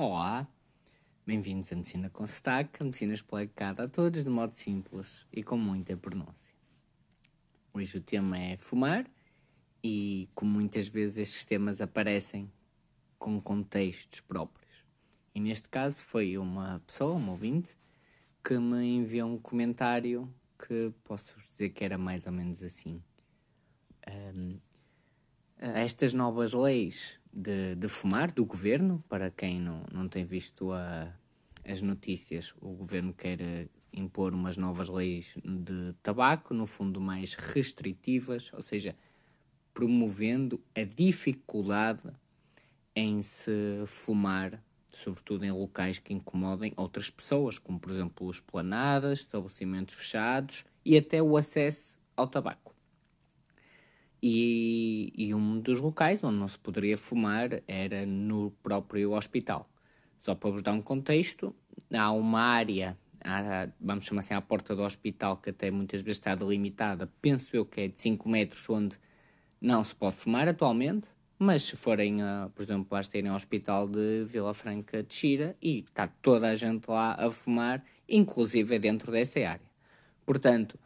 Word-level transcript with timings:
Olá, 0.00 0.46
bem-vindos 1.26 1.72
à 1.72 1.74
Medicina 1.74 2.08
com 2.08 2.24
Sotaque, 2.24 2.80
a 2.80 2.84
medicina 2.84 3.14
explicada 3.14 3.82
a 3.82 3.88
todos 3.88 4.22
de 4.22 4.30
modo 4.30 4.54
simples 4.54 5.26
e 5.32 5.42
com 5.42 5.56
muita 5.56 5.96
pronúncia. 5.96 6.54
Hoje 7.74 7.98
o 7.98 8.00
tema 8.00 8.38
é 8.38 8.56
fumar 8.56 9.10
e, 9.82 10.28
como 10.36 10.52
muitas 10.52 10.86
vezes 10.86 11.18
estes 11.18 11.44
temas 11.44 11.80
aparecem 11.80 12.48
com 13.18 13.40
contextos 13.40 14.20
próprios. 14.20 14.86
E 15.34 15.40
neste 15.40 15.68
caso 15.68 16.00
foi 16.00 16.38
uma 16.38 16.80
pessoa, 16.86 17.16
um 17.16 17.30
ouvinte, 17.30 17.76
que 18.44 18.56
me 18.56 18.98
enviou 18.98 19.28
um 19.28 19.36
comentário 19.36 20.32
que 20.56 20.92
posso 21.02 21.34
dizer 21.50 21.70
que 21.70 21.84
era 21.84 21.98
mais 21.98 22.24
ou 22.24 22.30
menos 22.30 22.62
assim. 22.62 23.02
Um, 24.08 24.60
estas 25.58 26.12
novas 26.12 26.52
leis 26.52 27.18
de, 27.32 27.74
de 27.74 27.88
fumar 27.88 28.32
do 28.32 28.44
governo, 28.44 29.02
para 29.08 29.30
quem 29.30 29.60
não, 29.60 29.82
não 29.92 30.08
tem 30.08 30.24
visto 30.24 30.72
a, 30.72 31.12
as 31.64 31.82
notícias, 31.82 32.54
o 32.60 32.70
governo 32.70 33.12
quer 33.12 33.40
eh, 33.40 33.66
impor 33.92 34.32
umas 34.32 34.56
novas 34.56 34.88
leis 34.88 35.36
de 35.44 35.92
tabaco, 36.02 36.54
no 36.54 36.66
fundo 36.66 37.00
mais 37.00 37.34
restritivas, 37.34 38.52
ou 38.52 38.62
seja, 38.62 38.96
promovendo 39.74 40.60
a 40.74 40.82
dificuldade 40.82 42.02
em 42.94 43.22
se 43.22 43.84
fumar, 43.86 44.62
sobretudo 44.92 45.44
em 45.44 45.52
locais 45.52 45.98
que 45.98 46.12
incomodem 46.12 46.72
outras 46.76 47.10
pessoas, 47.10 47.58
como 47.58 47.78
por 47.78 47.92
exemplo 47.92 48.30
esplanadas, 48.30 49.20
estabelecimentos 49.20 49.94
fechados 49.94 50.64
e 50.84 50.96
até 50.96 51.22
o 51.22 51.36
acesso 51.36 51.98
ao 52.16 52.26
tabaco. 52.26 52.77
E, 54.22 55.12
e, 55.16 55.32
um 55.32 55.60
dos 55.60 55.78
locais 55.78 56.22
onde 56.24 56.38
não 56.38 56.48
se 56.48 56.58
poderia 56.58 56.98
fumar 56.98 57.62
era 57.68 58.04
no 58.04 58.50
próprio 58.62 59.12
hospital. 59.12 59.70
Só 60.20 60.34
para 60.34 60.50
vos 60.50 60.62
dar 60.62 60.72
um 60.72 60.82
contexto, 60.82 61.54
há 61.92 62.10
uma 62.10 62.40
área, 62.40 62.98
há, 63.24 63.68
vamos 63.80 64.04
chamar 64.04 64.20
assim, 64.20 64.34
à 64.34 64.40
porta 64.40 64.74
do 64.74 64.82
hospital, 64.82 65.36
que 65.36 65.50
até 65.50 65.70
muitas 65.70 66.02
vezes 66.02 66.18
está 66.18 66.34
delimitada, 66.34 67.08
penso 67.22 67.56
eu 67.56 67.64
que 67.64 67.82
é 67.82 67.88
de 67.88 68.00
5 68.00 68.28
metros, 68.28 68.68
onde 68.68 68.98
não 69.60 69.84
se 69.84 69.94
pode 69.94 70.16
fumar 70.16 70.48
atualmente, 70.48 71.08
mas 71.38 71.62
se 71.62 71.76
forem, 71.76 72.20
a, 72.20 72.50
por 72.52 72.62
exemplo, 72.62 72.86
basta 72.90 73.16
irem 73.16 73.30
ao 73.30 73.36
hospital 73.36 73.86
de 73.86 74.24
Vila 74.24 74.52
Franca 74.52 75.02
de 75.04 75.14
Xira 75.14 75.56
e 75.62 75.80
está 75.80 76.08
toda 76.08 76.48
a 76.48 76.56
gente 76.56 76.88
lá 76.88 77.14
a 77.14 77.30
fumar, 77.30 77.84
inclusive 78.08 78.76
dentro 78.80 79.12
dessa 79.12 79.38
área. 79.38 79.70
Portanto, 80.26 80.76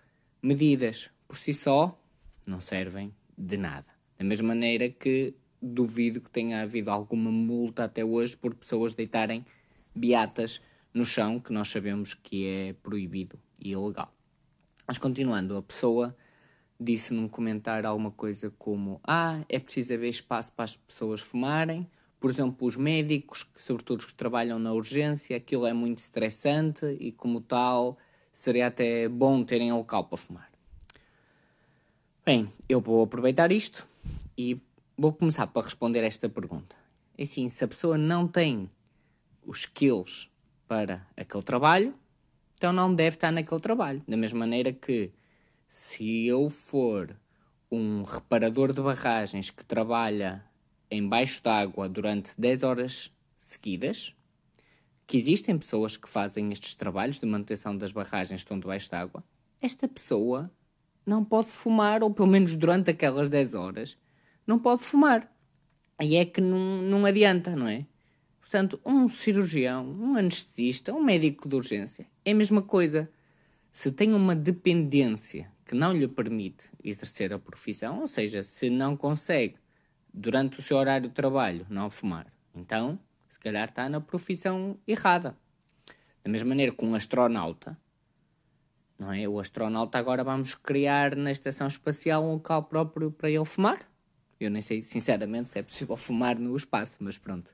medidas 0.42 1.10
por 1.26 1.38
si 1.38 1.54
só 1.54 1.98
não 2.46 2.60
servem 2.60 3.14
de 3.42 3.56
nada. 3.56 3.86
Da 4.16 4.24
mesma 4.24 4.48
maneira 4.48 4.88
que 4.88 5.34
duvido 5.60 6.20
que 6.20 6.30
tenha 6.30 6.62
havido 6.62 6.90
alguma 6.90 7.30
multa 7.30 7.84
até 7.84 8.04
hoje 8.04 8.36
por 8.36 8.54
pessoas 8.54 8.94
deitarem 8.94 9.44
beatas 9.94 10.62
no 10.94 11.04
chão, 11.04 11.40
que 11.40 11.52
nós 11.52 11.68
sabemos 11.68 12.14
que 12.14 12.46
é 12.46 12.72
proibido 12.82 13.38
e 13.58 13.72
ilegal. 13.72 14.12
Mas 14.86 14.98
continuando, 14.98 15.56
a 15.56 15.62
pessoa 15.62 16.16
disse 16.78 17.14
num 17.14 17.28
comentário 17.28 17.88
alguma 17.88 18.10
coisa 18.10 18.52
como: 18.58 19.00
Ah, 19.04 19.44
é 19.48 19.58
preciso 19.58 19.94
haver 19.94 20.08
espaço 20.08 20.52
para 20.52 20.64
as 20.64 20.76
pessoas 20.76 21.20
fumarem. 21.20 21.88
Por 22.20 22.30
exemplo, 22.30 22.68
os 22.68 22.76
médicos, 22.76 23.42
que 23.42 23.60
sobretudo 23.60 24.06
que 24.06 24.14
trabalham 24.14 24.58
na 24.58 24.72
urgência, 24.72 25.36
aquilo 25.36 25.66
é 25.66 25.72
muito 25.72 25.98
estressante 25.98 26.86
e, 27.00 27.10
como 27.10 27.40
tal, 27.40 27.98
seria 28.30 28.68
até 28.68 29.08
bom 29.08 29.42
terem 29.42 29.72
local 29.72 30.04
para 30.04 30.16
fumar. 30.16 30.51
Bem, 32.24 32.48
eu 32.68 32.80
vou 32.80 33.02
aproveitar 33.02 33.50
isto 33.50 33.84
e 34.38 34.56
vou 34.96 35.12
começar 35.12 35.44
para 35.48 35.62
responder 35.62 36.04
esta 36.04 36.28
pergunta. 36.28 36.76
É 37.18 37.24
assim, 37.24 37.48
se 37.48 37.64
a 37.64 37.68
pessoa 37.68 37.98
não 37.98 38.28
tem 38.28 38.70
os 39.44 39.62
skills 39.62 40.30
para 40.68 41.04
aquele 41.16 41.42
trabalho, 41.42 41.92
então 42.56 42.72
não 42.72 42.94
deve 42.94 43.16
estar 43.16 43.32
naquele 43.32 43.60
trabalho. 43.60 44.04
Da 44.06 44.16
mesma 44.16 44.38
maneira 44.38 44.72
que 44.72 45.10
se 45.66 46.24
eu 46.24 46.48
for 46.48 47.16
um 47.68 48.04
reparador 48.04 48.72
de 48.72 48.80
barragens 48.80 49.50
que 49.50 49.64
trabalha 49.64 50.44
embaixo 50.88 51.42
d'água 51.42 51.88
durante 51.88 52.40
10 52.40 52.62
horas 52.62 53.12
seguidas, 53.36 54.14
que 55.08 55.16
existem 55.16 55.58
pessoas 55.58 55.96
que 55.96 56.08
fazem 56.08 56.52
estes 56.52 56.76
trabalhos 56.76 57.18
de 57.18 57.26
manutenção 57.26 57.76
das 57.76 57.90
barragens 57.90 58.42
que 58.42 58.44
estão 58.44 58.60
debaixo 58.60 58.88
d'água, 58.88 59.24
esta 59.60 59.88
pessoa 59.88 60.48
não 61.04 61.24
pode 61.24 61.48
fumar, 61.48 62.02
ou 62.02 62.10
pelo 62.12 62.28
menos 62.28 62.54
durante 62.56 62.90
aquelas 62.90 63.28
10 63.28 63.54
horas, 63.54 63.98
não 64.46 64.58
pode 64.58 64.82
fumar. 64.82 65.30
Aí 65.98 66.16
é 66.16 66.24
que 66.24 66.40
não, 66.40 66.82
não 66.82 67.04
adianta, 67.04 67.54
não 67.54 67.68
é? 67.68 67.86
Portanto, 68.40 68.80
um 68.84 69.08
cirurgião, 69.08 69.86
um 69.86 70.16
anestesista, 70.16 70.92
um 70.92 71.02
médico 71.02 71.48
de 71.48 71.56
urgência 71.56 72.06
é 72.24 72.32
a 72.32 72.34
mesma 72.34 72.60
coisa. 72.60 73.10
Se 73.70 73.90
tem 73.90 74.12
uma 74.12 74.34
dependência 74.34 75.50
que 75.64 75.74
não 75.74 75.92
lhe 75.92 76.06
permite 76.06 76.70
exercer 76.84 77.32
a 77.32 77.38
profissão, 77.38 78.00
ou 78.00 78.08
seja, 78.08 78.42
se 78.42 78.68
não 78.68 78.96
consegue, 78.96 79.56
durante 80.12 80.60
o 80.60 80.62
seu 80.62 80.76
horário 80.76 81.08
de 81.08 81.14
trabalho, 81.14 81.66
não 81.70 81.88
fumar, 81.88 82.26
então, 82.54 82.98
se 83.28 83.40
calhar 83.40 83.68
está 83.68 83.88
na 83.88 84.00
profissão 84.00 84.76
errada. 84.86 85.34
Da 86.22 86.30
mesma 86.30 86.50
maneira 86.50 86.72
que 86.72 86.84
um 86.84 86.94
astronauta 86.94 87.78
não 89.02 89.12
é? 89.12 89.28
O 89.28 89.40
astronauta 89.40 89.98
agora 89.98 90.22
vamos 90.22 90.54
criar 90.54 91.16
na 91.16 91.32
estação 91.32 91.66
espacial 91.66 92.24
um 92.24 92.34
local 92.34 92.62
próprio 92.62 93.10
para 93.10 93.28
ele 93.28 93.44
fumar. 93.44 93.80
Eu 94.38 94.48
nem 94.48 94.62
sei, 94.62 94.80
sinceramente, 94.80 95.50
se 95.50 95.58
é 95.58 95.62
possível 95.62 95.96
fumar 95.98 96.38
no 96.38 96.54
espaço, 96.56 96.98
mas 97.00 97.18
pronto. 97.18 97.52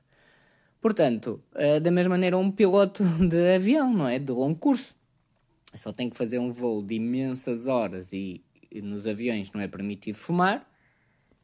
Portanto, 0.79 1.43
eh, 1.55 1.79
da 1.79 1.89
mesma 1.89 2.11
maneira, 2.11 2.37
um 2.37 2.51
piloto 2.51 3.03
de 3.27 3.55
avião, 3.55 3.91
não 3.91 4.07
é? 4.07 4.19
De 4.19 4.31
longo 4.31 4.57
curso. 4.59 4.95
Só 5.73 5.91
tem 5.91 6.09
que 6.09 6.17
fazer 6.17 6.39
um 6.39 6.51
voo 6.51 6.83
de 6.83 6.95
imensas 6.95 7.67
horas 7.67 8.13
e, 8.13 8.43
nos 8.83 9.07
aviões 9.07 9.51
não 9.51 9.61
é 9.61 9.67
permitido 9.67 10.15
fumar. 10.15 10.67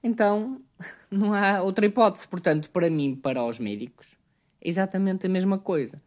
Então, 0.03 0.61
não 1.09 1.33
há 1.33 1.63
outra 1.63 1.85
hipótese. 1.85 2.27
Portanto, 2.27 2.69
para 2.69 2.89
mim, 2.91 3.15
para 3.15 3.43
os 3.43 3.59
médicos, 3.59 4.15
é 4.61 4.69
exatamente 4.69 5.25
a 5.25 5.29
mesma 5.29 5.57
coisa. 5.57 5.99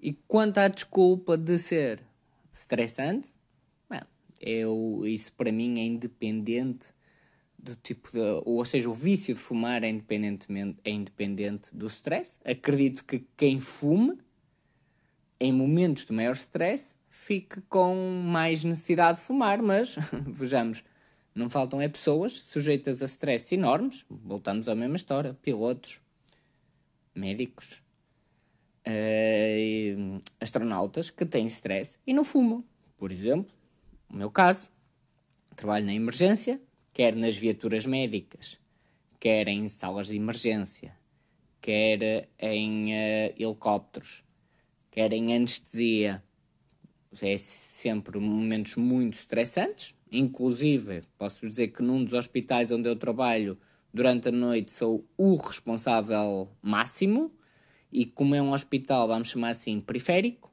E 0.00 0.14
quanto 0.26 0.58
à 0.58 0.68
desculpa 0.68 1.36
de 1.36 1.58
ser 1.58 2.00
estressante, 2.50 3.41
eu, 4.42 5.02
isso 5.06 5.32
para 5.34 5.52
mim 5.52 5.78
é 5.78 5.84
independente 5.84 6.88
do 7.56 7.76
tipo 7.76 8.10
de. 8.10 8.18
Ou 8.44 8.64
seja, 8.64 8.90
o 8.90 8.92
vício 8.92 9.34
de 9.34 9.40
fumar 9.40 9.84
é, 9.84 9.88
independentemente, 9.88 10.78
é 10.84 10.90
independente 10.90 11.74
do 11.74 11.86
stress. 11.86 12.38
Acredito 12.44 13.04
que 13.04 13.24
quem 13.36 13.60
fume, 13.60 14.18
em 15.38 15.52
momentos 15.52 16.04
de 16.04 16.12
maior 16.12 16.32
stress, 16.32 16.96
fique 17.08 17.60
com 17.62 18.22
mais 18.24 18.64
necessidade 18.64 19.20
de 19.20 19.24
fumar, 19.24 19.62
mas 19.62 19.96
vejamos, 20.26 20.82
não 21.34 21.48
faltam 21.48 21.80
é 21.80 21.88
pessoas 21.88 22.32
sujeitas 22.32 23.00
a 23.00 23.04
stress 23.04 23.54
enormes. 23.54 24.04
Voltamos 24.10 24.68
à 24.68 24.74
mesma 24.74 24.96
história: 24.96 25.34
pilotos, 25.40 26.00
médicos, 27.14 27.80
uh, 28.88 30.20
astronautas 30.40 31.10
que 31.10 31.24
têm 31.24 31.46
stress 31.46 32.00
e 32.04 32.12
não 32.12 32.24
fumam, 32.24 32.64
por 32.96 33.12
exemplo 33.12 33.61
no 34.12 34.18
meu 34.18 34.30
caso, 34.30 34.68
trabalho 35.56 35.86
na 35.86 35.94
emergência, 35.94 36.60
quer 36.92 37.16
nas 37.16 37.34
viaturas 37.34 37.86
médicas, 37.86 38.60
quer 39.18 39.48
em 39.48 39.68
salas 39.68 40.08
de 40.08 40.16
emergência, 40.16 40.94
quer 41.62 42.28
em 42.38 42.92
uh, 42.92 43.34
helicópteros, 43.38 44.22
quer 44.90 45.14
em 45.14 45.34
anestesia. 45.34 46.22
É 47.22 47.38
sempre 47.38 48.18
momentos 48.18 48.76
muito 48.76 49.14
estressantes. 49.14 49.94
Inclusive, 50.10 51.04
posso 51.16 51.48
dizer 51.48 51.68
que 51.68 51.82
num 51.82 52.04
dos 52.04 52.12
hospitais 52.12 52.70
onde 52.70 52.88
eu 52.88 52.96
trabalho 52.96 53.58
durante 53.94 54.28
a 54.28 54.32
noite 54.32 54.72
sou 54.72 55.06
o 55.16 55.36
responsável 55.36 56.50
máximo. 56.60 57.32
E 57.90 58.04
como 58.04 58.34
é 58.34 58.42
um 58.42 58.52
hospital, 58.52 59.08
vamos 59.08 59.28
chamar 59.28 59.50
assim, 59.50 59.80
periférico, 59.80 60.51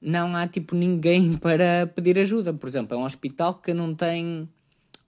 não 0.00 0.34
há 0.34 0.46
tipo 0.46 0.74
ninguém 0.74 1.36
para 1.38 1.86
pedir 1.94 2.18
ajuda. 2.18 2.52
Por 2.54 2.68
exemplo, 2.68 2.96
é 2.96 3.00
um 3.00 3.04
hospital 3.04 3.54
que 3.54 3.74
não 3.74 3.94
tem 3.94 4.48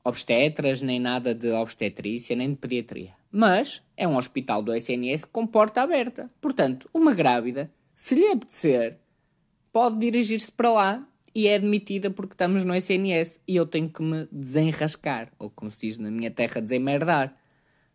obstetras, 0.05 0.83
nem 0.83 1.01
nada 1.01 1.35
de 1.35 1.51
obstetrícia, 1.51 2.37
nem 2.37 2.51
de 2.51 2.57
pediatria. 2.57 3.11
Mas 3.31 3.83
é 3.97 4.07
um 4.07 4.17
hospital 4.17 4.63
do 4.63 4.75
SNS 4.75 5.25
com 5.25 5.47
porta 5.47 5.81
aberta. 5.81 6.31
Portanto, 6.41 6.89
uma 6.93 7.15
grávida, 7.15 7.71
se 7.95 8.15
lhe 8.15 8.27
apetecer, 8.27 8.99
pode 9.73 9.99
dirigir-se 9.99 10.53
para 10.53 10.73
lá 10.73 11.09
e 11.35 11.47
é 11.47 11.55
admitida 11.55 12.11
porque 12.11 12.35
estamos 12.35 12.65
no 12.65 12.75
SNS 12.75 13.41
e 13.49 13.57
eu 13.57 13.65
tenho 13.65 13.89
que 13.89 14.03
me 14.03 14.29
desenrascar, 14.31 15.33
ou 15.39 15.49
como 15.49 15.71
se 15.71 15.87
diz 15.87 15.99
na 15.99 16.11
minha 16.11 16.31
terra, 16.31 16.61
desemerdar. 16.61 17.35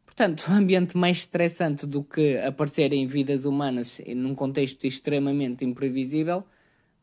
Portanto, 0.06 0.46
um 0.50 0.56
ambiente 0.56 0.98
mais 0.98 1.18
estressante 1.18 1.86
do 1.86 2.04
que 2.04 2.38
aparecerem 2.40 3.06
vidas 3.06 3.46
humanas 3.46 4.02
num 4.16 4.34
contexto 4.34 4.88
extremamente 4.88 5.64
imprevisível 5.64 6.44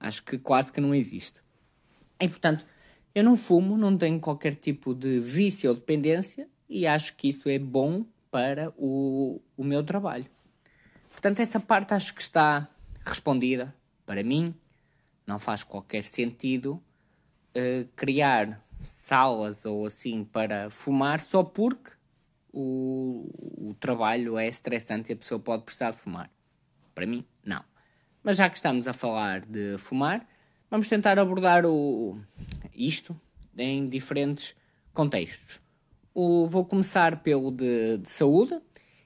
Acho 0.04 0.22
que 0.22 0.36
quase 0.36 0.70
que 0.70 0.82
não 0.82 0.94
existe. 0.94 1.40
E 2.20 2.28
portanto, 2.28 2.66
eu 3.14 3.24
não 3.24 3.36
fumo, 3.36 3.78
não 3.78 3.96
tenho 3.96 4.20
qualquer 4.20 4.54
tipo 4.54 4.94
de 4.94 5.18
vício 5.18 5.70
ou 5.70 5.74
dependência 5.74 6.46
e 6.68 6.86
acho 6.86 7.16
que 7.16 7.28
isso 7.28 7.48
é 7.48 7.58
bom 7.58 8.04
para 8.30 8.70
o, 8.76 9.40
o 9.56 9.64
meu 9.64 9.82
trabalho. 9.82 10.26
Portanto, 11.10 11.40
essa 11.40 11.58
parte 11.58 11.94
acho 11.94 12.14
que 12.14 12.20
está 12.20 12.68
respondida. 13.02 13.74
Para 14.04 14.22
mim, 14.22 14.54
não 15.26 15.38
faz 15.38 15.64
qualquer 15.64 16.04
sentido 16.04 16.82
uh, 17.56 17.88
criar 17.96 18.62
salas 18.84 19.64
ou 19.64 19.86
assim 19.86 20.22
para 20.22 20.68
fumar 20.68 21.18
só 21.18 21.42
porque 21.42 21.92
o, 22.52 23.70
o 23.70 23.74
trabalho 23.80 24.36
é 24.36 24.48
estressante 24.48 25.10
e 25.10 25.14
a 25.14 25.16
pessoa 25.16 25.40
pode 25.40 25.62
precisar 25.62 25.92
de 25.92 25.96
fumar. 25.96 26.30
Para 26.94 27.06
mim. 27.06 27.24
Mas 28.24 28.38
já 28.38 28.48
que 28.48 28.56
estamos 28.56 28.88
a 28.88 28.94
falar 28.94 29.42
de 29.42 29.76
fumar, 29.76 30.26
vamos 30.70 30.88
tentar 30.88 31.18
abordar 31.18 31.66
o, 31.66 32.18
isto 32.74 33.14
em 33.54 33.86
diferentes 33.86 34.56
contextos. 34.94 35.60
O, 36.14 36.46
vou 36.46 36.64
começar 36.64 37.22
pelo 37.22 37.50
de, 37.50 37.98
de 37.98 38.08
saúde 38.08 38.58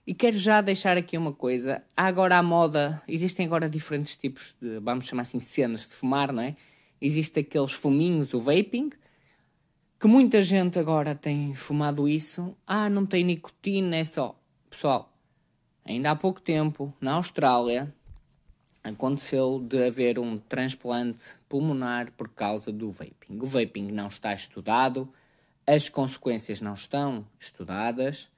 e 0.07 0.15
quero 0.15 0.37
já 0.37 0.61
deixar 0.61 0.97
aqui 0.97 1.19
uma 1.19 1.33
coisa. 1.33 1.83
Há 1.97 2.07
agora 2.07 2.39
a 2.39 2.43
moda, 2.45 3.03
existem 3.09 3.45
agora 3.45 3.69
diferentes 3.69 4.17
tipos 4.17 4.55
de, 4.63 4.79
vamos 4.79 5.09
chamar 5.09 5.23
assim, 5.23 5.41
cenas 5.41 5.81
de 5.81 5.95
fumar, 5.97 6.33
não 6.33 6.43
é? 6.43 6.55
Existem 7.01 7.43
aqueles 7.43 7.73
fuminhos, 7.73 8.33
o 8.35 8.41
vaping, 8.41 8.91
que 9.99 10.07
muita 10.07 10.41
gente 10.43 10.79
agora 10.79 11.13
tem 11.17 11.57
fumado 11.57 12.09
isso. 12.09 12.57
Ah, 12.65 12.89
não 12.89 13.05
tem 13.05 13.25
nicotina, 13.25 13.97
é 13.97 14.05
só. 14.05 14.41
Pessoal, 14.71 15.13
ainda 15.85 16.13
há 16.13 16.17
pouco 16.17 16.41
tempo, 16.41 16.95
na 17.01 17.15
Austrália, 17.15 17.93
aconteceu 18.83 19.59
de 19.61 19.87
haver 19.87 20.19
um 20.19 20.39
transplante 20.39 21.39
pulmonar 21.49 22.13
por 22.13 22.29
causa 22.29 22.73
do 22.73 22.91
vaping. 22.91 23.39
O 23.41 23.47
vaping 23.47 23.91
não 23.91 24.09
está 24.09 24.35
estudado, 24.35 25.13
as 25.67 25.89
consequências 25.89 26.61
não 26.61 26.75
estão 26.75 27.27
estudadas 27.39 28.29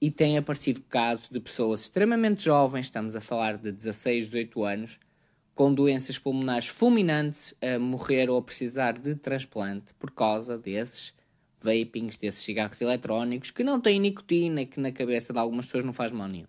e 0.00 0.10
tem 0.10 0.36
aparecido 0.36 0.82
casos 0.82 1.30
de 1.30 1.40
pessoas 1.40 1.82
extremamente 1.82 2.44
jovens, 2.44 2.86
estamos 2.86 3.16
a 3.16 3.20
falar 3.20 3.56
de 3.56 3.72
16, 3.72 4.26
18 4.26 4.64
anos, 4.64 5.00
com 5.54 5.72
doenças 5.72 6.18
pulmonares 6.18 6.66
fulminantes 6.66 7.54
a 7.62 7.78
morrer 7.78 8.28
ou 8.28 8.36
a 8.36 8.42
precisar 8.42 8.98
de 8.98 9.14
transplante 9.14 9.94
por 9.94 10.10
causa 10.10 10.58
desses 10.58 11.14
vapings, 11.60 12.18
desses 12.18 12.42
cigarros 12.42 12.80
eletrónicos 12.80 13.50
que 13.50 13.64
não 13.64 13.80
têm 13.80 13.98
nicotina 13.98 14.62
e 14.62 14.66
que 14.66 14.78
na 14.78 14.92
cabeça 14.92 15.32
de 15.32 15.38
algumas 15.38 15.66
pessoas 15.66 15.84
não 15.84 15.92
faz 15.92 16.12
mal 16.12 16.28
nenhum. 16.28 16.48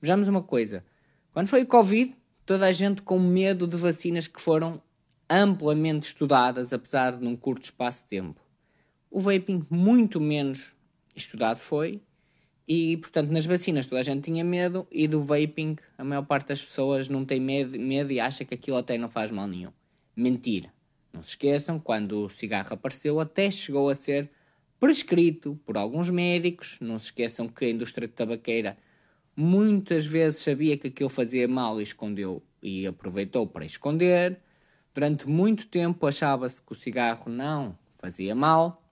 Vejamos 0.00 0.28
uma 0.28 0.42
coisa: 0.42 0.84
quando 1.32 1.48
foi 1.48 1.62
o 1.62 1.66
Covid, 1.66 2.14
toda 2.44 2.66
a 2.66 2.72
gente 2.72 3.02
com 3.02 3.18
medo 3.18 3.66
de 3.66 3.76
vacinas 3.76 4.26
que 4.26 4.40
foram 4.40 4.82
amplamente 5.28 6.08
estudadas, 6.08 6.72
apesar 6.72 7.16
de 7.16 7.24
num 7.24 7.36
curto 7.36 7.64
espaço 7.64 8.04
de 8.04 8.10
tempo. 8.10 8.40
O 9.10 9.20
vaping, 9.20 9.66
muito 9.70 10.20
menos 10.20 10.74
estudado 11.14 11.58
foi, 11.58 12.00
e, 12.66 12.96
portanto, 12.98 13.30
nas 13.30 13.44
vacinas 13.44 13.86
toda 13.86 14.00
a 14.00 14.04
gente 14.04 14.22
tinha 14.22 14.44
medo 14.44 14.86
e 14.90 15.08
do 15.08 15.22
vaping 15.22 15.76
a 15.98 16.04
maior 16.04 16.24
parte 16.24 16.48
das 16.48 16.64
pessoas 16.64 17.08
não 17.08 17.24
tem 17.24 17.40
medo, 17.40 17.78
medo 17.78 18.12
e 18.12 18.20
acha 18.20 18.44
que 18.44 18.54
aquilo 18.54 18.76
até 18.76 18.96
não 18.96 19.08
faz 19.08 19.30
mal 19.30 19.46
nenhum. 19.46 19.72
Mentira. 20.14 20.72
Não 21.12 21.22
se 21.22 21.30
esqueçam, 21.30 21.78
quando 21.78 22.24
o 22.24 22.30
cigarro 22.30 22.72
apareceu, 22.72 23.20
até 23.20 23.50
chegou 23.50 23.90
a 23.90 23.94
ser 23.94 24.30
prescrito 24.80 25.58
por 25.64 25.76
alguns 25.76 26.08
médicos. 26.08 26.78
Não 26.80 26.98
se 26.98 27.06
esqueçam 27.06 27.48
que 27.48 27.66
a 27.66 27.70
indústria 27.70 28.08
tabaqueira 28.08 28.78
muitas 29.36 30.06
vezes 30.06 30.42
sabia 30.42 30.76
que 30.76 30.88
aquilo 30.88 31.08
fazia 31.08 31.48
mal 31.48 31.80
e 31.80 31.84
escondeu 31.84 32.42
e 32.62 32.86
aproveitou 32.86 33.46
para 33.46 33.64
esconder. 33.64 34.38
Durante 34.94 35.28
muito 35.28 35.66
tempo 35.68 36.06
achava-se 36.06 36.60
que 36.60 36.72
o 36.72 36.76
cigarro 36.76 37.30
não 37.30 37.76
fazia 37.98 38.34
mal 38.34 38.82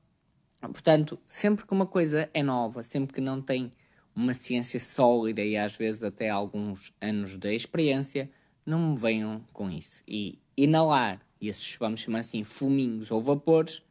Portanto, 0.68 1.18
sempre 1.26 1.66
que 1.66 1.72
uma 1.72 1.86
coisa 1.86 2.28
é 2.34 2.42
nova, 2.42 2.82
sempre 2.82 3.14
que 3.14 3.20
não 3.20 3.40
tem 3.40 3.72
uma 4.14 4.34
ciência 4.34 4.78
sólida 4.78 5.42
e 5.42 5.56
às 5.56 5.74
vezes 5.74 6.02
até 6.02 6.28
alguns 6.28 6.92
anos 7.00 7.36
de 7.36 7.54
experiência, 7.54 8.30
não 8.66 8.90
me 8.90 8.98
venham 8.98 9.42
com 9.52 9.70
isso. 9.70 10.02
E 10.06 10.38
inalar 10.56 11.20
esses, 11.40 11.76
vamos 11.76 12.00
chamar 12.00 12.20
assim, 12.20 12.44
fuminhos 12.44 13.10
ou 13.10 13.22
vapores, 13.22 13.82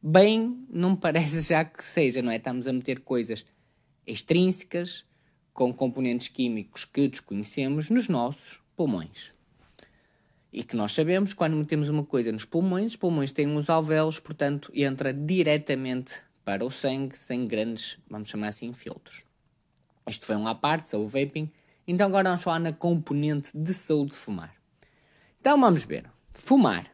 bem, 0.00 0.64
não 0.70 0.94
parece 0.96 1.40
já 1.48 1.64
que 1.64 1.82
seja, 1.82 2.22
não 2.22 2.30
é? 2.30 2.36
Estamos 2.36 2.68
a 2.68 2.72
meter 2.72 3.00
coisas 3.00 3.44
extrínsecas 4.06 5.04
com 5.52 5.72
componentes 5.72 6.28
químicos 6.28 6.84
que 6.84 7.08
desconhecemos 7.08 7.90
nos 7.90 8.08
nossos 8.08 8.60
pulmões. 8.76 9.32
E 10.52 10.62
que 10.62 10.76
nós 10.76 10.92
sabemos, 10.92 11.32
quando 11.32 11.56
metemos 11.56 11.88
uma 11.88 12.04
coisa 12.04 12.30
nos 12.30 12.44
pulmões, 12.44 12.92
os 12.92 12.96
pulmões 12.96 13.32
têm 13.32 13.48
uns 13.48 13.70
alvéolos, 13.70 14.18
portanto, 14.18 14.70
entra 14.74 15.12
diretamente 15.12 16.20
para 16.44 16.64
o 16.64 16.70
sangue, 16.70 17.16
sem 17.16 17.46
grandes, 17.46 17.98
vamos 18.08 18.28
chamar 18.28 18.48
assim, 18.48 18.72
filtros. 18.72 19.24
Isto 20.06 20.26
foi 20.26 20.36
um 20.36 20.46
à 20.46 20.54
parte, 20.54 20.90
só 20.90 20.98
o 20.98 21.08
vaping. 21.08 21.50
Então 21.86 22.06
agora 22.06 22.30
vamos 22.30 22.42
falar 22.42 22.58
na 22.58 22.72
componente 22.72 23.56
de 23.56 23.72
saúde 23.72 24.10
de 24.10 24.16
fumar. 24.16 24.54
Então 25.40 25.60
vamos 25.60 25.84
ver. 25.84 26.04
Fumar 26.30 26.90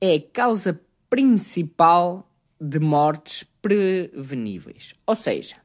é 0.00 0.14
a 0.14 0.20
causa 0.20 0.80
principal 1.08 2.28
de 2.60 2.78
mortes 2.78 3.44
preveníveis. 3.62 4.94
Ou 5.06 5.14
seja, 5.14 5.56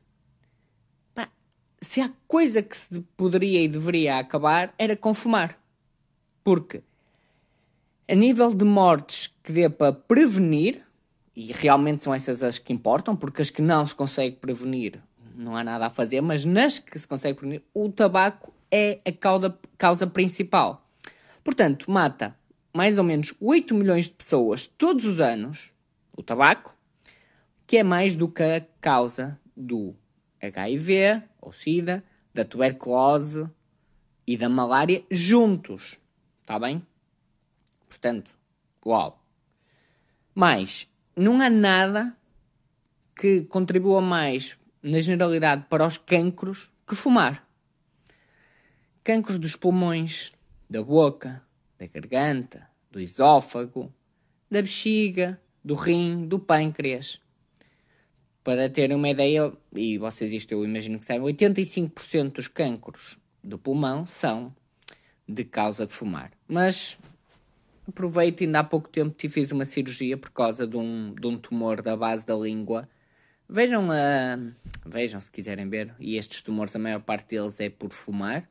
se 1.86 2.02
há 2.02 2.12
coisa 2.28 2.62
que 2.62 2.76
se 2.76 3.00
poderia 3.16 3.62
e 3.62 3.68
deveria 3.68 4.18
acabar 4.18 4.74
era 4.78 4.96
com 4.96 5.14
fumar. 5.14 5.58
Porque 6.44 6.82
a 8.08 8.16
nível 8.16 8.54
de 8.54 8.66
mortes 8.66 9.34
que 9.44 9.52
dê 9.52 9.70
para 9.70 9.94
prevenir, 9.94 10.82
e 11.36 11.52
realmente 11.52 12.04
são 12.04 12.14
essas 12.14 12.44
as 12.44 12.58
que 12.58 12.74
importam, 12.74 13.16
porque 13.16 13.42
as 13.42 13.50
que 13.50 13.62
não 13.62 13.86
se 13.86 13.96
consegue 13.96 14.36
prevenir 14.36 15.02
não 15.36 15.56
há 15.56 15.64
nada 15.64 15.88
a 15.88 15.90
fazer, 15.90 16.22
mas 16.22 16.46
nas 16.46 16.80
que 16.80 16.98
se 16.98 17.08
consegue 17.08 17.38
prevenir, 17.38 17.62
o 17.74 17.92
tabaco 17.92 18.54
é 18.72 19.00
a 19.06 19.12
causa, 19.12 19.58
causa 19.78 20.08
principal. 20.08 20.88
Portanto, 21.44 21.92
mata 21.92 22.36
mais 22.74 22.98
ou 22.98 23.04
menos 23.04 23.34
8 23.40 23.76
milhões 23.76 24.06
de 24.06 24.12
pessoas 24.12 24.68
todos 24.68 25.06
os 25.06 25.20
anos, 25.20 25.72
o 26.16 26.24
tabaco, 26.24 26.76
que 27.68 27.78
é 27.78 27.84
mais 27.84 28.16
do 28.16 28.28
que 28.28 28.44
a 28.44 28.66
causa 28.80 29.40
do 29.56 29.96
HIV, 30.42 31.24
ou 31.46 31.54
SIDA, 31.54 32.04
da 32.34 32.44
tuberculose 32.44 33.50
e 34.28 34.36
da 34.36 34.50
malária 34.50 35.04
juntos. 35.10 36.00
Está 36.42 36.60
bem? 36.60 36.86
Portanto, 37.88 38.32
uau. 38.86 39.24
Mas 40.34 40.88
não 41.16 41.40
há 41.42 41.50
nada 41.50 42.16
que 43.16 43.42
contribua 43.44 44.02
mais, 44.02 44.58
na 44.84 45.00
generalidade, 45.00 45.66
para 45.70 45.86
os 45.86 45.98
cancros 45.98 46.70
que 46.86 46.96
fumar. 46.96 47.48
Cancros 49.04 49.40
dos 49.40 49.56
pulmões, 49.56 50.34
da 50.70 50.84
boca, 50.84 51.42
da 51.78 51.88
garganta, 51.88 52.68
do 52.92 53.00
esófago, 53.00 53.94
da 54.50 54.62
bexiga, 54.62 55.40
do 55.64 55.76
rim, 55.76 56.28
do 56.28 56.40
pâncreas. 56.40 57.20
Para 58.46 58.70
terem 58.70 58.96
uma 58.96 59.10
ideia, 59.10 59.52
e 59.76 59.98
vocês 59.98 60.32
isto 60.32 60.52
eu 60.52 60.64
imagino 60.64 61.00
que 61.00 61.06
sabem, 61.06 61.24
85% 61.34 62.34
dos 62.34 62.48
cancros 62.48 63.18
do 63.44 63.58
pulmão 63.58 64.06
são 64.06 64.56
de 65.28 65.44
causa 65.44 65.88
de 65.88 65.92
fumar. 65.92 66.32
Mas 66.48 66.96
aproveito, 67.88 68.44
ainda 68.44 68.60
há 68.60 68.64
pouco 68.64 68.88
tempo 68.88 69.16
te 69.18 69.28
fiz 69.28 69.52
uma 69.52 69.66
cirurgia 69.66 70.16
por 70.16 70.30
causa 70.30 70.68
de 70.68 70.78
um, 70.78 71.16
de 71.16 71.26
um 71.26 71.40
tumor 71.40 71.82
da 71.82 71.98
base 71.98 72.24
da 72.24 72.36
língua. 72.36 72.88
Vejam, 73.50 73.88
uh, 73.88 74.54
vejam 74.86 75.20
se 75.20 75.32
quiserem 75.32 75.68
ver, 75.68 75.96
e 76.00 76.16
estes 76.16 76.44
tumores, 76.44 76.76
a 76.76 76.80
maior 76.80 77.02
parte 77.02 77.30
deles 77.30 77.60
é 77.60 77.68
por 77.68 77.90
fumar. 77.90 78.48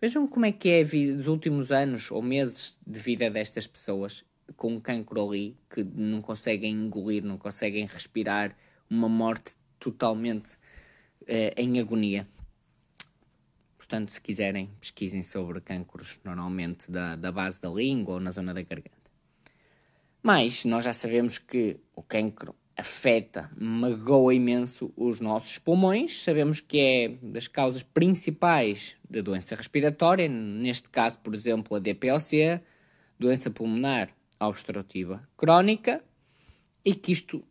Vejam 0.00 0.26
como 0.26 0.46
é 0.46 0.52
que 0.52 0.70
é 0.70 0.80
os 0.82 1.26
últimos 1.26 1.70
anos 1.70 2.10
ou 2.10 2.22
meses 2.22 2.80
de 2.86 2.98
vida 2.98 3.28
destas 3.28 3.66
pessoas 3.66 4.24
com 4.56 4.76
um 4.76 4.80
cancro 4.80 5.28
ali 5.28 5.54
que 5.68 5.84
não 5.84 6.22
conseguem 6.22 6.72
engolir, 6.72 7.22
não 7.22 7.36
conseguem 7.36 7.84
respirar, 7.84 8.56
uma 8.88 9.08
morte 9.08 9.54
totalmente 9.78 10.52
uh, 11.22 11.52
em 11.56 11.78
agonia. 11.78 12.26
Portanto, 13.76 14.10
se 14.10 14.20
quiserem, 14.20 14.70
pesquisem 14.80 15.22
sobre 15.22 15.60
cancros, 15.60 16.18
normalmente 16.24 16.90
da, 16.90 17.14
da 17.14 17.30
base 17.30 17.60
da 17.60 17.68
língua 17.68 18.14
ou 18.14 18.20
na 18.20 18.32
zona 18.32 18.52
da 18.52 18.62
garganta. 18.62 19.10
Mas 20.22 20.64
nós 20.64 20.84
já 20.84 20.92
sabemos 20.92 21.38
que 21.38 21.78
o 21.94 22.02
cancro 22.02 22.54
afeta, 22.76 23.50
magoa 23.56 24.34
imenso 24.34 24.92
os 24.96 25.18
nossos 25.18 25.56
pulmões. 25.58 26.22
Sabemos 26.22 26.60
que 26.60 26.78
é 26.78 27.08
das 27.22 27.48
causas 27.48 27.82
principais 27.82 28.96
da 29.08 29.20
doença 29.20 29.54
respiratória, 29.54 30.28
neste 30.28 30.88
caso, 30.90 31.18
por 31.20 31.34
exemplo, 31.34 31.76
a 31.76 31.80
DPOC, 31.80 32.60
doença 33.18 33.50
pulmonar 33.50 34.10
obstrutiva 34.38 35.26
crónica, 35.36 36.04
e 36.84 36.94
que 36.94 37.12
isto 37.12 37.42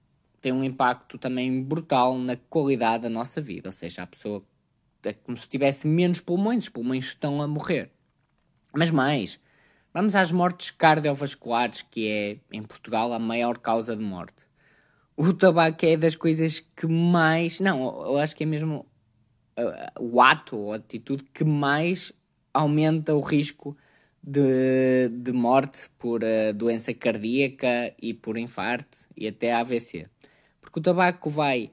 tem 0.45 0.53
um 0.53 0.63
impacto 0.63 1.17
também 1.17 1.63
brutal 1.63 2.19
na 2.19 2.35
qualidade 2.35 3.01
da 3.01 3.09
nossa 3.09 3.41
vida, 3.41 3.67
ou 3.69 3.73
seja, 3.73 4.03
a 4.03 4.07
pessoa 4.07 4.43
é 5.03 5.11
como 5.11 5.35
se 5.35 5.49
tivesse 5.49 5.87
menos 5.87 6.21
pulmões, 6.21 6.65
os 6.65 6.69
pulmões 6.69 7.05
estão 7.05 7.41
a 7.41 7.47
morrer. 7.47 7.89
Mas 8.71 8.91
mais, 8.91 9.39
vamos 9.91 10.13
às 10.13 10.31
mortes 10.31 10.69
cardiovasculares, 10.69 11.81
que 11.81 12.07
é 12.07 12.37
em 12.51 12.61
Portugal 12.61 13.11
a 13.11 13.17
maior 13.17 13.57
causa 13.57 13.95
de 13.95 14.03
morte. 14.03 14.45
O 15.17 15.33
tabaco 15.33 15.83
é 15.83 15.97
das 15.97 16.15
coisas 16.15 16.59
que 16.59 16.85
mais. 16.85 17.59
Não, 17.59 17.83
eu 18.05 18.19
acho 18.19 18.35
que 18.35 18.43
é 18.43 18.45
mesmo 18.45 18.85
uh, 19.57 19.99
o 19.99 20.21
ato 20.21 20.57
ou 20.57 20.73
a 20.73 20.75
atitude 20.75 21.23
que 21.33 21.43
mais 21.43 22.13
aumenta 22.53 23.15
o 23.15 23.21
risco 23.21 23.75
de, 24.21 25.09
de 25.09 25.31
morte 25.31 25.89
por 25.97 26.21
uh, 26.23 26.53
doença 26.53 26.93
cardíaca 26.93 27.95
e 27.99 28.13
por 28.13 28.37
infarto 28.37 28.95
e 29.17 29.27
até 29.27 29.51
AVC. 29.51 30.05
Porque 30.75 30.89
o 30.89 30.93
tabaco 30.93 31.29
vai 31.29 31.71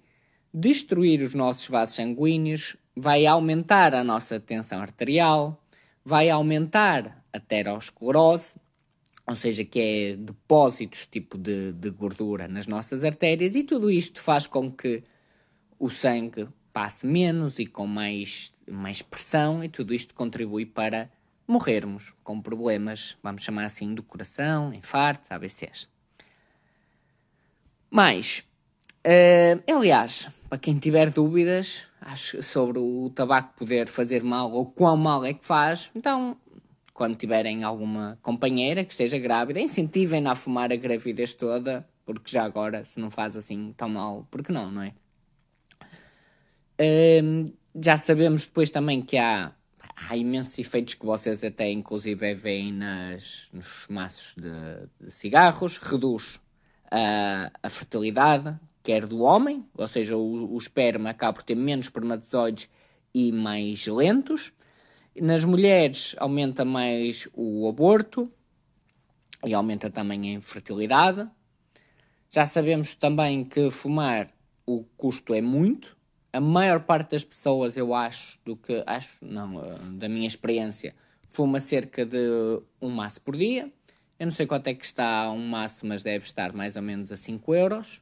destruir 0.54 1.22
os 1.22 1.34
nossos 1.34 1.66
vasos 1.66 1.96
sanguíneos, 1.96 2.76
vai 2.94 3.26
aumentar 3.26 3.96
a 3.96 4.04
nossa 4.04 4.38
tensão 4.38 4.80
arterial, 4.80 5.60
vai 6.04 6.30
aumentar 6.30 7.24
a 7.32 7.38
aterosclerose, 7.38 8.60
ou 9.26 9.34
seja, 9.34 9.64
que 9.64 9.80
é 9.80 10.16
depósitos 10.16 11.06
tipo 11.06 11.36
de, 11.36 11.72
de 11.72 11.90
gordura 11.90 12.46
nas 12.46 12.68
nossas 12.68 13.02
artérias, 13.02 13.56
e 13.56 13.64
tudo 13.64 13.90
isto 13.90 14.20
faz 14.20 14.46
com 14.46 14.70
que 14.70 15.02
o 15.80 15.90
sangue 15.90 16.46
passe 16.72 17.04
menos 17.04 17.58
e 17.58 17.66
com 17.66 17.88
mais, 17.88 18.54
mais 18.70 19.02
pressão, 19.02 19.64
e 19.64 19.68
tudo 19.68 19.92
isto 19.92 20.14
contribui 20.14 20.64
para 20.64 21.10
morrermos 21.44 22.14
com 22.22 22.40
problemas, 22.40 23.18
vamos 23.20 23.42
chamar 23.42 23.64
assim, 23.64 23.96
do 23.96 24.02
coração, 24.04 24.72
infartos, 24.72 25.32
AVCs. 25.32 25.88
Mas, 27.90 28.44
uh, 29.06 29.72
aliás, 29.76 30.28
para 30.48 30.58
quem 30.58 30.78
tiver 30.78 31.10
dúvidas 31.10 31.82
acho, 32.00 32.42
sobre 32.42 32.78
o 32.78 33.10
tabaco 33.14 33.54
poder 33.56 33.88
fazer 33.88 34.22
mal 34.22 34.52
ou 34.52 34.66
quão 34.66 34.96
mal 34.96 35.24
é 35.24 35.32
que 35.32 35.44
faz, 35.44 35.90
então, 35.94 36.36
quando 36.92 37.16
tiverem 37.16 37.64
alguma 37.64 38.18
companheira 38.22 38.84
que 38.84 38.92
esteja 38.92 39.18
grávida, 39.18 39.60
incentivem-na 39.60 40.32
a 40.32 40.36
fumar 40.36 40.72
a 40.72 40.76
gravidez 40.76 41.34
toda, 41.34 41.86
porque 42.04 42.30
já 42.30 42.44
agora, 42.44 42.84
se 42.84 43.00
não 43.00 43.10
faz 43.10 43.36
assim 43.36 43.72
tão 43.76 43.88
mal, 43.88 44.26
porque 44.30 44.52
não, 44.52 44.70
não 44.70 44.82
é? 44.82 44.92
Uh, 46.80 47.52
já 47.80 47.96
sabemos 47.96 48.44
depois 48.46 48.70
também 48.70 49.00
que 49.02 49.16
há 49.16 49.52
há 50.08 50.16
imensos 50.16 50.58
efeitos 50.58 50.94
que 50.94 51.04
vocês 51.04 51.44
até 51.44 51.70
inclusive 51.70 52.34
veem 52.34 52.72
nas, 52.72 53.48
nos 53.52 53.86
maços 53.88 54.34
de, 54.36 55.04
de 55.04 55.10
cigarros, 55.10 55.78
reduz 55.78 56.40
a, 56.90 57.50
a, 57.62 57.70
fertilidade, 57.70 58.58
quer 58.82 59.06
do 59.06 59.20
homem, 59.20 59.64
ou 59.76 59.86
seja, 59.86 60.16
o, 60.16 60.54
o 60.54 60.58
esperma 60.58 61.10
acaba 61.10 61.34
por 61.34 61.42
ter 61.42 61.54
menos 61.54 61.86
espermatozoides 61.86 62.68
e 63.14 63.30
mais 63.32 63.86
lentos. 63.86 64.52
Nas 65.20 65.44
mulheres 65.44 66.16
aumenta 66.18 66.64
mais 66.64 67.28
o 67.34 67.68
aborto 67.68 68.30
e 69.44 69.52
aumenta 69.52 69.90
também 69.90 70.30
a 70.30 70.32
infertilidade. 70.34 71.28
Já 72.30 72.46
sabemos 72.46 72.94
também 72.94 73.44
que 73.44 73.70
fumar 73.70 74.30
o 74.66 74.84
custo 74.96 75.34
é 75.34 75.40
muito, 75.40 75.96
a 76.32 76.40
maior 76.40 76.80
parte 76.80 77.10
das 77.10 77.24
pessoas, 77.24 77.76
eu 77.76 77.94
acho, 77.94 78.40
do 78.44 78.56
que 78.56 78.82
acho, 78.86 79.22
não, 79.22 79.60
da 79.98 80.08
minha 80.08 80.26
experiência, 80.26 80.94
fuma 81.28 81.60
cerca 81.60 82.06
de 82.06 82.62
um 82.80 82.88
maço 82.88 83.20
por 83.20 83.36
dia. 83.36 83.70
Eu 84.18 84.26
não 84.26 84.30
sei 84.30 84.46
quanto 84.46 84.68
é 84.68 84.74
que 84.74 84.84
está 84.84 85.30
um 85.30 85.46
maço, 85.46 85.86
mas 85.86 86.02
deve 86.02 86.24
estar 86.24 86.54
mais 86.54 86.74
ou 86.74 86.82
menos 86.82 87.12
a 87.12 87.16
5 87.16 87.54
euros. 87.54 88.00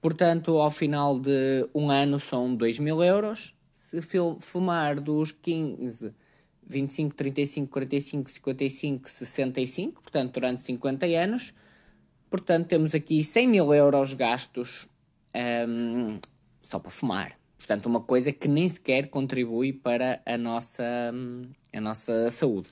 Portanto, 0.00 0.58
ao 0.58 0.70
final 0.70 1.18
de 1.18 1.68
um 1.74 1.90
ano 1.90 2.18
são 2.18 2.54
2 2.54 2.78
mil 2.78 3.02
euros. 3.02 3.54
Se 3.72 4.00
fumar 4.40 5.00
dos 5.00 5.32
15, 5.32 6.12
25, 6.66 7.14
35, 7.14 7.70
45, 7.70 8.30
55, 8.30 9.10
65, 9.10 10.02
portanto, 10.02 10.34
durante 10.34 10.64
50 10.64 11.06
anos, 11.06 11.54
portanto, 12.30 12.66
temos 12.66 12.94
aqui 12.94 13.24
100 13.24 13.48
mil 13.48 13.74
euros 13.74 14.12
gastos 14.12 14.88
um, 15.34 16.18
só 16.62 16.78
para 16.78 16.90
fumar. 16.90 17.38
Portanto, 17.56 17.86
uma 17.86 18.00
coisa 18.00 18.32
que 18.32 18.46
nem 18.46 18.68
sequer 18.68 19.08
contribui 19.08 19.72
para 19.72 20.22
a 20.24 20.38
nossa, 20.38 21.12
a 21.72 21.80
nossa 21.80 22.30
saúde. 22.30 22.68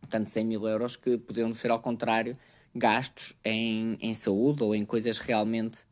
Portanto, 0.00 0.28
100 0.28 0.44
mil 0.44 0.66
euros 0.66 0.96
que 0.96 1.18
poderiam 1.18 1.52
ser, 1.52 1.70
ao 1.70 1.80
contrário, 1.80 2.36
gastos 2.74 3.34
em, 3.44 3.98
em 4.00 4.14
saúde 4.14 4.62
ou 4.62 4.74
em 4.74 4.84
coisas 4.84 5.18
realmente 5.18 5.87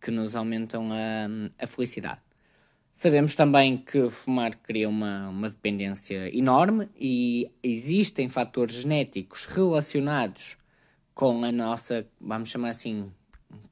que 0.00 0.10
nos 0.10 0.36
aumentam 0.36 0.88
a, 0.92 1.64
a 1.64 1.66
felicidade. 1.66 2.20
Sabemos 2.92 3.34
também 3.34 3.78
que 3.78 4.10
fumar 4.10 4.56
cria 4.56 4.88
uma, 4.88 5.28
uma 5.28 5.48
dependência 5.48 6.36
enorme 6.36 6.88
e 6.98 7.50
existem 7.62 8.28
fatores 8.28 8.74
genéticos 8.74 9.46
relacionados 9.46 10.56
com 11.14 11.44
a 11.44 11.52
nossa, 11.52 12.06
vamos 12.20 12.48
chamar 12.48 12.70
assim, 12.70 13.10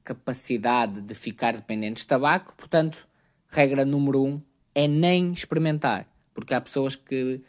capacidade 0.03 1.01
de 1.01 1.13
ficar 1.13 1.55
dependentes 1.55 2.03
de 2.03 2.07
tabaco. 2.07 2.53
Portanto, 2.55 3.07
regra 3.49 3.85
número 3.85 4.23
um 4.23 4.41
é 4.73 4.87
nem 4.87 5.33
experimentar, 5.33 6.07
porque 6.33 6.53
há 6.53 6.61
pessoas 6.61 6.95
que 6.95 7.41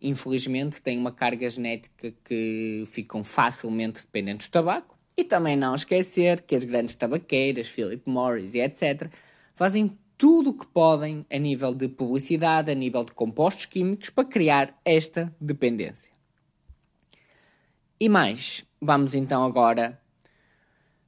infelizmente 0.00 0.80
têm 0.80 0.98
uma 0.98 1.12
carga 1.12 1.48
genética 1.50 2.12
que 2.24 2.84
ficam 2.86 3.22
facilmente 3.22 4.02
dependentes 4.02 4.48
do 4.48 4.52
tabaco. 4.52 4.97
E 5.18 5.24
também 5.24 5.56
não 5.56 5.74
esquecer 5.74 6.42
que 6.42 6.54
as 6.54 6.62
grandes 6.62 6.94
tabaqueiras, 6.94 7.66
Philip 7.66 8.08
Morris 8.08 8.54
e 8.54 8.60
etc., 8.60 9.10
fazem 9.52 9.98
tudo 10.16 10.50
o 10.50 10.54
que 10.54 10.64
podem 10.64 11.26
a 11.28 11.36
nível 11.36 11.74
de 11.74 11.88
publicidade, 11.88 12.70
a 12.70 12.74
nível 12.74 13.02
de 13.02 13.10
compostos 13.10 13.66
químicos, 13.66 14.10
para 14.10 14.24
criar 14.24 14.80
esta 14.84 15.34
dependência. 15.40 16.12
E 17.98 18.08
mais, 18.08 18.64
vamos 18.80 19.12
então 19.12 19.42
agora 19.42 20.00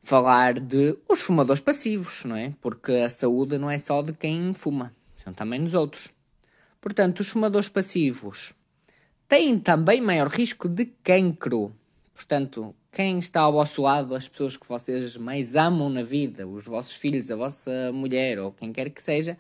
falar 0.03 0.59
de 0.59 0.99
os 1.09 1.21
fumadores 1.21 1.61
passivos, 1.61 2.25
não 2.25 2.35
é? 2.35 2.53
Porque 2.61 2.91
a 2.91 3.09
saúde 3.09 3.59
não 3.59 3.71
é 3.71 3.79
só 3.79 4.03
de 4.03 4.13
quem 4.13 4.53
fuma, 4.55 4.93
são 5.23 5.33
também 5.33 5.61
nos 5.61 5.73
outros. 5.73 6.13
Portanto, 6.81 7.21
os 7.21 7.29
fumadores 7.29 7.69
passivos 7.69 8.55
têm 9.29 9.57
também 9.57 10.01
maior 10.01 10.27
risco 10.27 10.69
de 10.69 10.87
cancro. 10.87 11.73
Portanto, 12.13 12.75
quem 12.93 13.19
está 13.19 13.41
ao 13.43 13.53
vosso 13.53 13.83
lado, 13.83 14.15
as 14.15 14.29
pessoas 14.29 14.57
que 14.57 14.69
vocês 14.69 15.17
mais 15.17 15.55
amam 15.55 15.89
na 15.89 16.03
vida, 16.03 16.47
os 16.47 16.65
vossos 16.65 16.95
filhos, 16.95 17.31
a 17.31 17.37
vossa 17.37 17.93
mulher 17.93 18.39
ou 18.39 18.51
quem 18.51 18.73
quer 18.73 18.91
que 18.91 19.01
seja, 19.01 19.39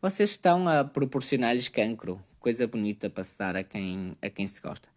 vocês 0.00 0.30
estão 0.30 0.68
a 0.68 0.84
proporcionar-lhes 0.84 1.68
cancro. 1.68 2.20
Coisa 2.38 2.66
bonita 2.66 3.10
para 3.10 3.24
se 3.24 3.38
dar 3.38 3.56
a 3.56 3.62
quem, 3.62 4.16
a 4.22 4.30
quem 4.30 4.46
se 4.46 4.60
gosta. 4.60 4.88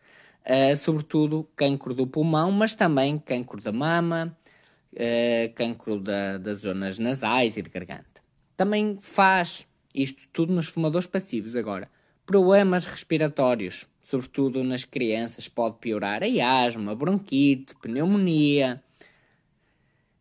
Uh, 0.45 0.77
sobretudo 0.77 1.47
cancro 1.55 1.93
do 1.93 2.05
pulmão, 2.05 2.51
mas 2.51 2.75
também 2.75 3.17
cancro 3.17 3.59
da 3.59 3.71
mama, 3.71 4.37
uh, 4.93 5.53
cancro 5.55 5.99
da, 5.99 6.37
das 6.37 6.59
zonas 6.59 6.99
nasais 6.99 7.57
e 7.57 7.61
de 7.61 7.69
garganta. 7.69 8.21
Também 8.55 8.97
faz 9.01 9.67
isto 9.93 10.27
tudo 10.31 10.53
nos 10.53 10.67
fumadores 10.67 11.07
passivos 11.07 11.55
agora. 11.55 11.89
Problemas 12.25 12.85
respiratórios, 12.85 13.85
sobretudo 14.01 14.63
nas 14.63 14.83
crianças, 14.83 15.47
pode 15.47 15.77
piorar 15.77 16.21
a 16.23 16.63
asma, 16.63 16.95
bronquite, 16.95 17.75
pneumonia, 17.75 18.83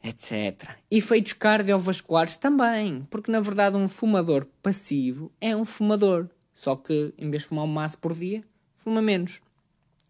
etc. 0.03 0.77
Efeitos 0.91 1.33
cardiovasculares 1.33 2.37
também, 2.37 3.07
porque 3.11 3.33
na 3.33 3.41
verdade 3.41 3.77
um 3.77 3.89
fumador 3.89 4.47
passivo 4.63 5.33
é 5.41 5.57
um 5.57 5.65
fumador, 5.65 6.29
só 6.55 6.77
que 6.77 7.15
em 7.17 7.31
vez 7.31 7.45
de 7.45 7.49
fumar 7.49 7.65
um 7.65 7.69
maço 7.69 7.99
por 7.99 8.13
dia, 8.13 8.45
fuma 8.75 9.01
menos. 9.01 9.41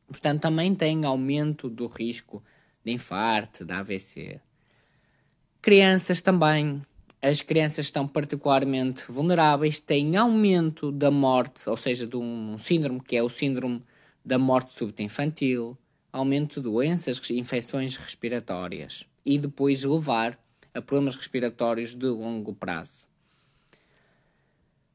Portanto, 0.06 0.42
também 0.42 0.74
tem 0.74 1.04
aumento 1.04 1.68
do 1.68 1.86
risco 1.86 2.42
de 2.84 2.92
infarto, 2.92 3.64
de 3.64 3.72
AVC. 3.72 4.40
Crianças 5.62 6.20
também. 6.20 6.82
As 7.25 7.40
crianças 7.40 7.87
estão 7.87 8.07
particularmente 8.07 9.11
vulneráveis, 9.11 9.81
têm 9.81 10.14
aumento 10.14 10.93
da 10.93 11.11
morte, 11.11 11.66
ou 11.71 11.75
seja, 11.75 12.07
de 12.07 12.19
um 12.19 12.59
síndrome 12.59 13.00
que 13.00 13.16
é 13.16 13.23
o 13.23 13.31
síndrome 13.31 13.83
da 14.23 14.38
morte 14.38 14.75
súbita 14.75 15.02
infantil, 15.02 15.75
aumento 16.12 16.57
de 16.57 16.69
doenças, 16.69 17.19
infecções 17.31 17.97
respiratórias 17.97 19.07
e 19.25 19.38
depois 19.38 19.83
levar 19.83 20.38
a 20.75 20.83
problemas 20.83 21.14
respiratórios 21.14 21.95
de 21.95 22.04
longo 22.04 22.52
prazo. 22.52 23.09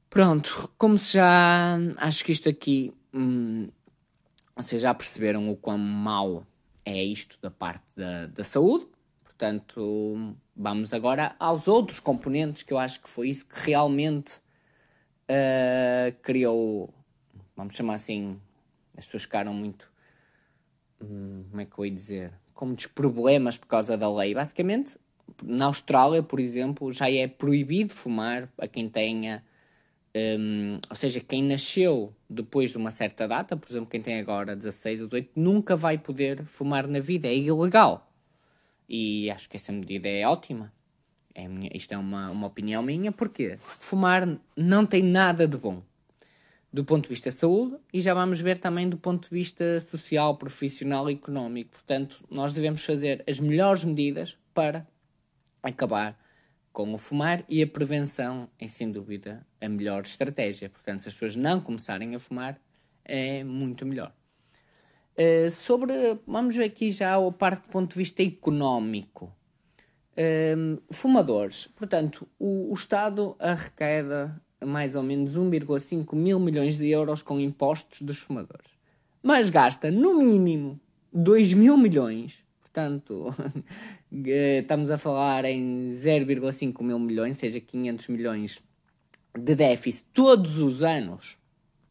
Pronto, 0.07 0.71
como 0.77 0.99
se 0.99 1.13
já. 1.13 1.79
Acho 1.97 2.23
que 2.23 2.31
isto 2.31 2.47
aqui. 2.47 2.93
Hum, 3.11 3.69
vocês 4.55 4.83
já 4.83 4.93
perceberam 4.93 5.49
o 5.49 5.55
quão 5.55 5.79
mau 5.79 6.45
é 6.85 7.03
isto 7.03 7.39
da 7.41 7.49
parte 7.49 7.85
da, 7.95 8.27
da 8.27 8.43
saúde. 8.43 8.85
Portanto, 9.39 10.35
vamos 10.53 10.93
agora 10.93 11.33
aos 11.39 11.69
outros 11.69 12.01
componentes 12.01 12.61
que 12.61 12.73
eu 12.73 12.77
acho 12.77 12.99
que 12.99 13.09
foi 13.09 13.29
isso 13.29 13.47
que 13.47 13.57
realmente 13.67 14.33
uh, 15.29 16.13
criou, 16.21 16.93
vamos 17.55 17.73
chamar 17.73 17.93
assim, 17.93 18.37
as 18.97 19.05
pessoas 19.05 19.23
ficaram 19.23 19.53
muito, 19.53 19.89
hum, 21.01 21.45
como 21.49 21.61
é 21.61 21.65
que 21.65 21.79
eu 21.79 21.85
ia 21.85 21.91
dizer, 21.91 22.33
com 22.53 22.65
muitos 22.65 22.87
problemas 22.87 23.57
por 23.57 23.67
causa 23.67 23.97
da 23.97 24.13
lei. 24.13 24.33
Basicamente, 24.33 24.97
na 25.41 25.67
Austrália, 25.67 26.21
por 26.21 26.41
exemplo, 26.41 26.91
já 26.91 27.09
é 27.09 27.25
proibido 27.25 27.91
fumar 27.91 28.51
a 28.57 28.67
quem 28.67 28.89
tenha, 28.89 29.41
um, 30.13 30.81
ou 30.89 30.95
seja, 30.97 31.21
quem 31.21 31.43
nasceu 31.43 32.13
depois 32.29 32.71
de 32.71 32.77
uma 32.77 32.91
certa 32.91 33.25
data, 33.25 33.55
por 33.55 33.69
exemplo, 33.69 33.89
quem 33.89 34.01
tem 34.01 34.19
agora 34.19 34.53
16 34.53 34.99
ou 34.99 35.07
18, 35.07 35.31
nunca 35.33 35.77
vai 35.77 35.97
poder 35.97 36.43
fumar 36.43 36.85
na 36.89 36.99
vida, 36.99 37.29
é 37.29 37.37
ilegal. 37.37 38.08
E 38.89 39.29
acho 39.29 39.47
que 39.47 39.55
essa 39.55 39.71
medida 39.71 40.09
é 40.09 40.25
ótima. 40.27 40.73
É 41.35 41.47
minha, 41.47 41.69
isto 41.73 41.93
é 41.93 41.97
uma, 41.97 42.31
uma 42.31 42.47
opinião 42.47 42.81
minha, 42.81 43.11
porque 43.11 43.57
fumar 43.59 44.27
não 44.57 44.85
tem 44.85 45.03
nada 45.03 45.47
de 45.47 45.57
bom. 45.57 45.83
do 46.71 46.83
ponto 46.85 47.03
de 47.03 47.09
vista 47.09 47.29
de 47.29 47.35
saúde 47.35 47.77
e 47.91 47.99
já 48.01 48.13
vamos 48.13 48.39
ver 48.41 48.59
também 48.59 48.87
do 48.87 48.97
ponto 48.97 49.29
de 49.29 49.35
vista 49.35 49.79
social, 49.81 50.37
profissional 50.37 51.09
e 51.09 51.13
económico. 51.13 51.71
Portanto, 51.71 52.23
nós 52.29 52.53
devemos 52.53 52.85
fazer 52.85 53.23
as 53.27 53.39
melhores 53.39 53.83
medidas 53.83 54.37
para 54.53 54.87
acabar 55.63 56.17
com 56.71 56.93
o 56.93 56.97
fumar 56.97 57.43
e 57.49 57.61
a 57.63 57.67
prevenção 57.67 58.49
é 58.59 58.67
sem 58.67 58.91
dúvida 58.91 59.45
a 59.59 59.67
melhor 59.67 60.03
estratégia. 60.03 60.69
Portanto, 60.69 61.01
se 61.01 61.09
as 61.09 61.13
pessoas 61.13 61.35
não 61.35 61.59
começarem 61.59 62.15
a 62.15 62.19
fumar, 62.19 62.59
é 63.03 63.43
muito 63.43 63.85
melhor. 63.85 64.13
Uh, 65.19 65.51
sobre, 65.51 66.17
vamos 66.25 66.55
ver 66.55 66.63
aqui 66.63 66.91
já 66.91 67.15
a 67.15 67.31
parte 67.31 67.63
do 67.63 67.69
ponto 67.69 67.91
de 67.91 67.97
vista 67.97 68.23
económico. 68.23 69.35
Uh, 70.13 70.81
fumadores, 70.89 71.67
portanto, 71.75 72.25
o, 72.39 72.71
o 72.71 72.73
Estado 72.73 73.35
arrecada 73.37 74.41
mais 74.65 74.95
ou 74.95 75.03
menos 75.03 75.35
1,5 75.35 76.15
mil 76.15 76.39
milhões 76.39 76.77
de 76.77 76.87
euros 76.89 77.21
com 77.21 77.37
impostos 77.37 78.01
dos 78.01 78.17
fumadores. 78.17 78.71
Mas 79.21 79.49
gasta, 79.49 79.91
no 79.91 80.13
mínimo, 80.17 80.79
2 81.11 81.53
mil 81.53 81.75
milhões. 81.75 82.39
Portanto, 82.61 83.33
estamos 84.11 84.89
a 84.89 84.97
falar 84.97 85.43
em 85.43 85.91
0,5 86.01 86.81
mil 86.81 86.99
milhões, 86.99 87.35
seja 87.35 87.59
500 87.59 88.07
milhões 88.07 88.59
de 89.37 89.55
déficit 89.55 90.07
todos 90.13 90.59
os 90.59 90.81
anos. 90.81 91.37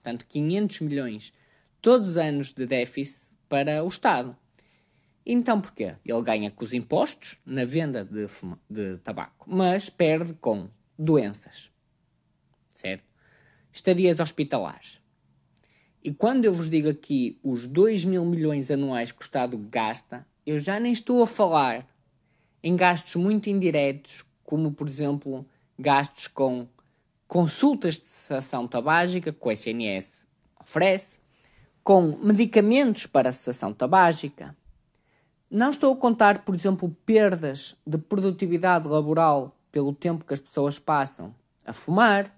Portanto, 0.02 0.25
500 0.28 0.80
milhões 0.80 1.32
todos 1.80 2.11
os 2.11 2.16
anos 2.16 2.52
de 2.52 2.66
déficit 2.66 3.37
para 3.49 3.82
o 3.82 3.88
Estado. 3.88 4.37
Então, 5.25 5.61
porquê? 5.61 5.94
Ele 6.04 6.23
ganha 6.23 6.50
com 6.50 6.64
os 6.64 6.73
impostos 6.73 7.37
na 7.44 7.64
venda 7.64 8.04
de, 8.04 8.26
de 8.68 8.99
tabaco, 8.99 9.44
mas 9.47 9.90
perde 9.90 10.32
com 10.35 10.68
doenças, 10.99 11.70
certo? 12.75 13.04
Estadias 13.73 14.20
hospitalares. 14.20 15.00
E 16.02 16.12
quando 16.12 16.44
eu 16.44 16.52
vos 16.54 16.70
digo 16.70 16.88
aqui 16.88 17.38
os 17.42 17.66
2 17.66 18.04
mil 18.04 18.25
milhões 18.25 18.70
anuais 18.70 19.12
que 19.12 19.20
o 19.20 19.25
Estado 19.25 19.58
gasta, 19.58 20.26
eu 20.47 20.58
já 20.58 20.80
nem 20.80 20.92
estou 20.92 21.23
a 21.23 21.26
falar 21.26 21.87
em 22.62 22.75
gastos 22.75 23.16
muito 23.16 23.50
indiretos, 23.50 24.25
como 24.42 24.73
por 24.73 24.88
exemplo 24.88 25.47
gastos 25.78 26.26
com 26.26 26.66
consultas 27.26 27.99
de 27.99 28.06
cessação 28.06 28.66
tabágica 28.66 29.32
que 29.32 29.47
o 29.47 29.52
SNS 29.52 30.26
oferece, 30.58 31.20
com 31.82 32.18
medicamentos 32.23 33.06
para 33.06 33.32
cessação 33.32 33.73
tabágica. 33.73 34.56
Não 35.50 35.70
estou 35.70 35.92
a 35.92 35.97
contar, 35.97 36.44
por 36.44 36.54
exemplo, 36.54 36.94
perdas 37.06 37.75
de 37.87 37.97
produtividade 37.97 38.87
laboral 38.87 39.56
pelo 39.73 39.94
tempo 39.94 40.25
que 40.25 40.35
as 40.35 40.40
pessoas 40.40 40.78
passam 40.78 41.35
a 41.64 41.73
fumar, 41.73 42.35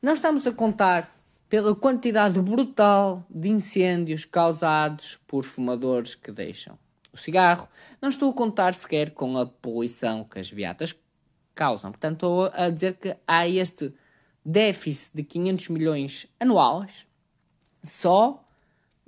não 0.00 0.12
estamos 0.12 0.46
a 0.46 0.52
contar 0.52 1.12
pela 1.48 1.74
quantidade 1.74 2.40
brutal 2.40 3.24
de 3.28 3.48
incêndios 3.48 4.24
causados 4.24 5.18
por 5.26 5.44
fumadores 5.44 6.14
que 6.14 6.30
deixam 6.30 6.78
o 7.12 7.16
cigarro. 7.16 7.68
Não 8.00 8.08
estou 8.08 8.30
a 8.30 8.34
contar 8.34 8.74
sequer 8.74 9.10
com 9.10 9.36
a 9.38 9.46
poluição 9.46 10.24
que 10.24 10.38
as 10.38 10.52
beatas 10.52 10.94
causam. 11.54 11.90
Portanto, 11.90 12.14
estou 12.14 12.50
a 12.52 12.68
dizer 12.68 12.94
que 12.94 13.16
há 13.26 13.48
este 13.48 13.92
déficit 14.44 15.16
de 15.16 15.24
500 15.24 15.68
milhões 15.68 16.26
anuais 16.38 17.06
só 17.82 18.47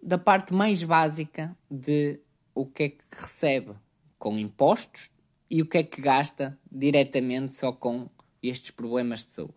da 0.03 0.19
parte 0.19 0.55
mais 0.55 0.83
básica 0.83 1.57
de 1.71 2.21
o 2.55 2.67
que 2.67 2.83
é 2.83 2.89
que 2.91 3.05
recebe 3.11 3.75
com 4.19 4.39
impostos 4.39 5.11
e 5.49 5.63
o 5.63 5.67
que 5.67 5.79
é 5.79 5.83
que 5.83 6.01
gasta 6.01 6.59
diretamente 6.71 7.57
só 7.57 7.73
com 7.73 8.09
estes 8.43 8.71
problemas 8.71 9.25
de 9.25 9.33
saúde. 9.33 9.55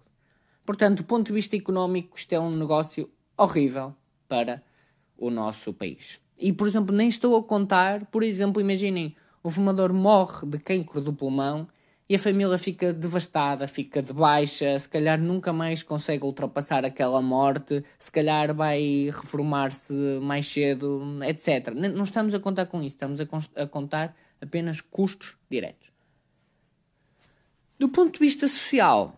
Portanto, 0.66 0.98
do 0.98 1.04
ponto 1.04 1.28
de 1.28 1.34
vista 1.34 1.56
económico, 1.56 2.18
isto 2.18 2.34
é 2.34 2.40
um 2.40 2.56
negócio 2.56 3.10
horrível 3.38 3.96
para 4.28 4.64
o 5.18 5.30
nosso 5.30 5.74
país. 5.74 6.20
E, 6.40 6.52
por 6.52 6.68
exemplo, 6.68 6.96
nem 6.96 7.08
estou 7.08 7.36
a 7.36 7.44
contar, 7.44 8.06
por 8.06 8.24
exemplo, 8.24 8.62
imaginem, 8.62 9.16
o 9.42 9.50
fumador 9.50 9.94
morre 9.94 10.48
de 10.48 10.58
cancro 10.58 11.02
do 11.02 11.14
pulmão 11.14 11.68
e 12.10 12.16
a 12.16 12.20
família 12.20 12.58
fica 12.58 12.92
devastada, 12.92 13.68
fica 13.68 14.02
de 14.02 14.14
baixa, 14.14 14.78
se 14.78 14.90
calhar 14.90 15.20
nunca 15.20 15.54
mais 15.54 15.84
consegue 15.84 16.24
ultrapassar 16.26 16.86
aquela 16.86 17.22
morte, 17.22 17.84
se 17.98 18.12
calhar 18.12 18.54
vai 18.54 19.10
reformar-se 19.12 19.94
mais 20.22 20.48
cedo, 20.48 21.20
etc. 21.24 21.74
Não 21.74 22.04
estamos 22.04 22.34
a 22.34 22.40
contar 22.40 22.66
com 22.66 22.80
isso, 22.80 22.96
estamos 22.96 23.20
a, 23.20 23.26
a 23.64 23.68
contar 23.68 24.16
apenas 24.42 24.82
custos 24.82 25.38
diretos. 25.50 25.92
Do 27.80 27.90
ponto 27.90 28.14
de 28.14 28.20
vista 28.20 28.48
social, 28.48 29.18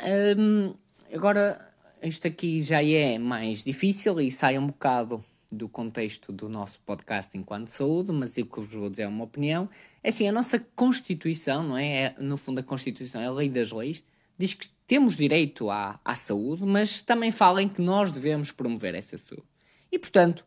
Hum, 0.00 0.74
agora, 1.12 1.72
isto 2.00 2.28
aqui 2.28 2.62
já 2.62 2.80
é 2.82 3.18
mais 3.18 3.64
difícil 3.64 4.20
e 4.20 4.30
sai 4.30 4.56
um 4.56 4.68
bocado 4.68 5.24
do 5.50 5.68
contexto 5.68 6.30
do 6.30 6.48
nosso 6.48 6.78
podcast 6.86 7.36
enquanto 7.36 7.68
saúde, 7.68 8.12
mas 8.12 8.36
o 8.36 8.46
que 8.46 8.60
vos 8.60 8.72
vou 8.72 8.88
dizer 8.88 9.02
é 9.02 9.08
uma 9.08 9.24
opinião. 9.24 9.68
É 10.02 10.10
assim, 10.10 10.28
a 10.28 10.32
nossa 10.32 10.58
Constituição, 10.76 11.62
não 11.62 11.76
é? 11.76 11.86
é 11.86 12.14
no 12.18 12.36
fundo, 12.36 12.60
a 12.60 12.62
Constituição 12.62 13.20
é 13.20 13.26
a 13.26 13.32
lei 13.32 13.48
das 13.48 13.72
leis, 13.72 14.02
diz 14.38 14.54
que 14.54 14.68
temos 14.86 15.16
direito 15.16 15.70
à, 15.70 16.00
à 16.04 16.14
saúde, 16.14 16.64
mas 16.64 17.02
também 17.02 17.30
fala 17.30 17.62
em 17.62 17.68
que 17.68 17.82
nós 17.82 18.12
devemos 18.12 18.52
promover 18.52 18.94
essa 18.94 19.18
saúde. 19.18 19.46
E, 19.90 19.98
portanto, 19.98 20.44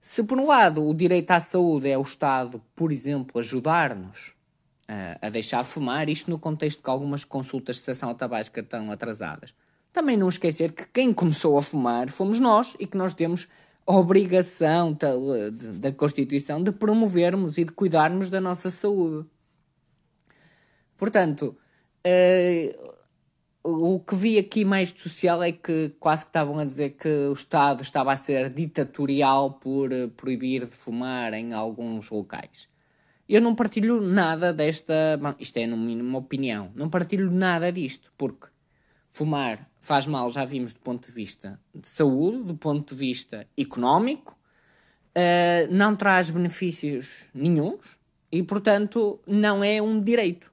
se 0.00 0.22
por 0.24 0.38
um 0.38 0.46
lado 0.46 0.86
o 0.86 0.94
direito 0.94 1.30
à 1.30 1.38
saúde 1.38 1.88
é 1.88 1.96
o 1.96 2.02
Estado, 2.02 2.62
por 2.74 2.90
exemplo, 2.90 3.38
ajudar-nos 3.40 4.34
a 5.20 5.28
deixar 5.30 5.62
de 5.62 5.68
fumar, 5.68 6.08
isto 6.08 6.30
no 6.30 6.38
contexto 6.38 6.82
que 6.82 6.90
algumas 6.90 7.24
consultas 7.24 7.76
de 7.76 7.82
sessão 7.82 8.14
tabágica 8.14 8.60
estão 8.60 8.90
atrasadas. 8.90 9.54
Também 9.92 10.16
não 10.16 10.28
esquecer 10.28 10.72
que 10.72 10.86
quem 10.86 11.12
começou 11.12 11.56
a 11.56 11.62
fumar 11.62 12.10
fomos 12.10 12.38
nós 12.38 12.76
e 12.78 12.86
que 12.86 12.96
nós 12.96 13.14
temos 13.14 13.48
obrigação 13.86 14.96
da 15.78 15.92
Constituição 15.92 16.62
de 16.62 16.72
promovermos 16.72 17.58
e 17.58 17.64
de 17.64 17.72
cuidarmos 17.72 18.30
da 18.30 18.40
nossa 18.40 18.70
saúde. 18.70 19.26
Portanto, 20.96 21.56
uh, 22.06 22.92
o 23.64 23.98
que 24.00 24.14
vi 24.14 24.38
aqui 24.38 24.64
mais 24.64 24.92
de 24.92 25.00
social 25.00 25.42
é 25.42 25.50
que 25.50 25.94
quase 25.98 26.24
que 26.24 26.28
estavam 26.28 26.58
a 26.58 26.64
dizer 26.64 26.90
que 26.90 27.08
o 27.08 27.32
Estado 27.32 27.82
estava 27.82 28.12
a 28.12 28.16
ser 28.16 28.50
ditatorial 28.50 29.54
por 29.54 29.92
uh, 29.92 30.08
proibir 30.10 30.64
de 30.64 30.72
fumar 30.72 31.34
em 31.34 31.52
alguns 31.52 32.08
locais. 32.10 32.68
Eu 33.28 33.40
não 33.40 33.54
partilho 33.54 34.00
nada 34.00 34.52
desta. 34.52 35.18
Bom, 35.20 35.34
isto 35.40 35.56
é, 35.56 35.66
no 35.66 35.76
mínimo, 35.76 36.08
uma 36.08 36.18
opinião. 36.18 36.70
Não 36.74 36.90
partilho 36.90 37.30
nada 37.30 37.72
disto, 37.72 38.12
porque 38.16 38.46
fumar 39.10 39.71
faz 39.82 40.06
mal, 40.06 40.30
já 40.30 40.44
vimos, 40.44 40.72
do 40.72 40.78
ponto 40.78 41.08
de 41.08 41.12
vista 41.12 41.60
de 41.74 41.88
saúde, 41.88 42.44
do 42.44 42.54
ponto 42.54 42.94
de 42.94 42.98
vista 42.98 43.46
económico, 43.58 44.38
uh, 45.16 45.74
não 45.74 45.94
traz 45.96 46.30
benefícios 46.30 47.26
nenhums 47.34 47.98
e, 48.30 48.42
portanto, 48.44 49.20
não 49.26 49.62
é 49.62 49.82
um 49.82 50.00
direito. 50.00 50.50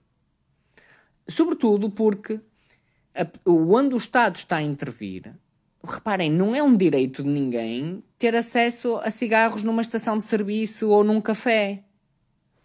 Sobretudo 1.27 1.91
porque 1.91 2.41
a, 3.15 3.27
onde 3.45 3.93
o 3.93 3.99
Estado 3.99 4.35
está 4.35 4.57
a 4.57 4.63
intervir, 4.63 5.31
reparem, 5.83 6.31
não 6.31 6.55
é 6.55 6.63
um 6.63 6.75
direito 6.75 7.23
de 7.23 7.29
ninguém 7.29 8.03
ter 8.17 8.35
acesso 8.35 8.97
a 8.97 9.11
cigarros 9.11 9.61
numa 9.61 9.83
estação 9.83 10.17
de 10.17 10.23
serviço 10.23 10.89
ou 10.89 11.03
num 11.03 11.21
café. 11.21 11.83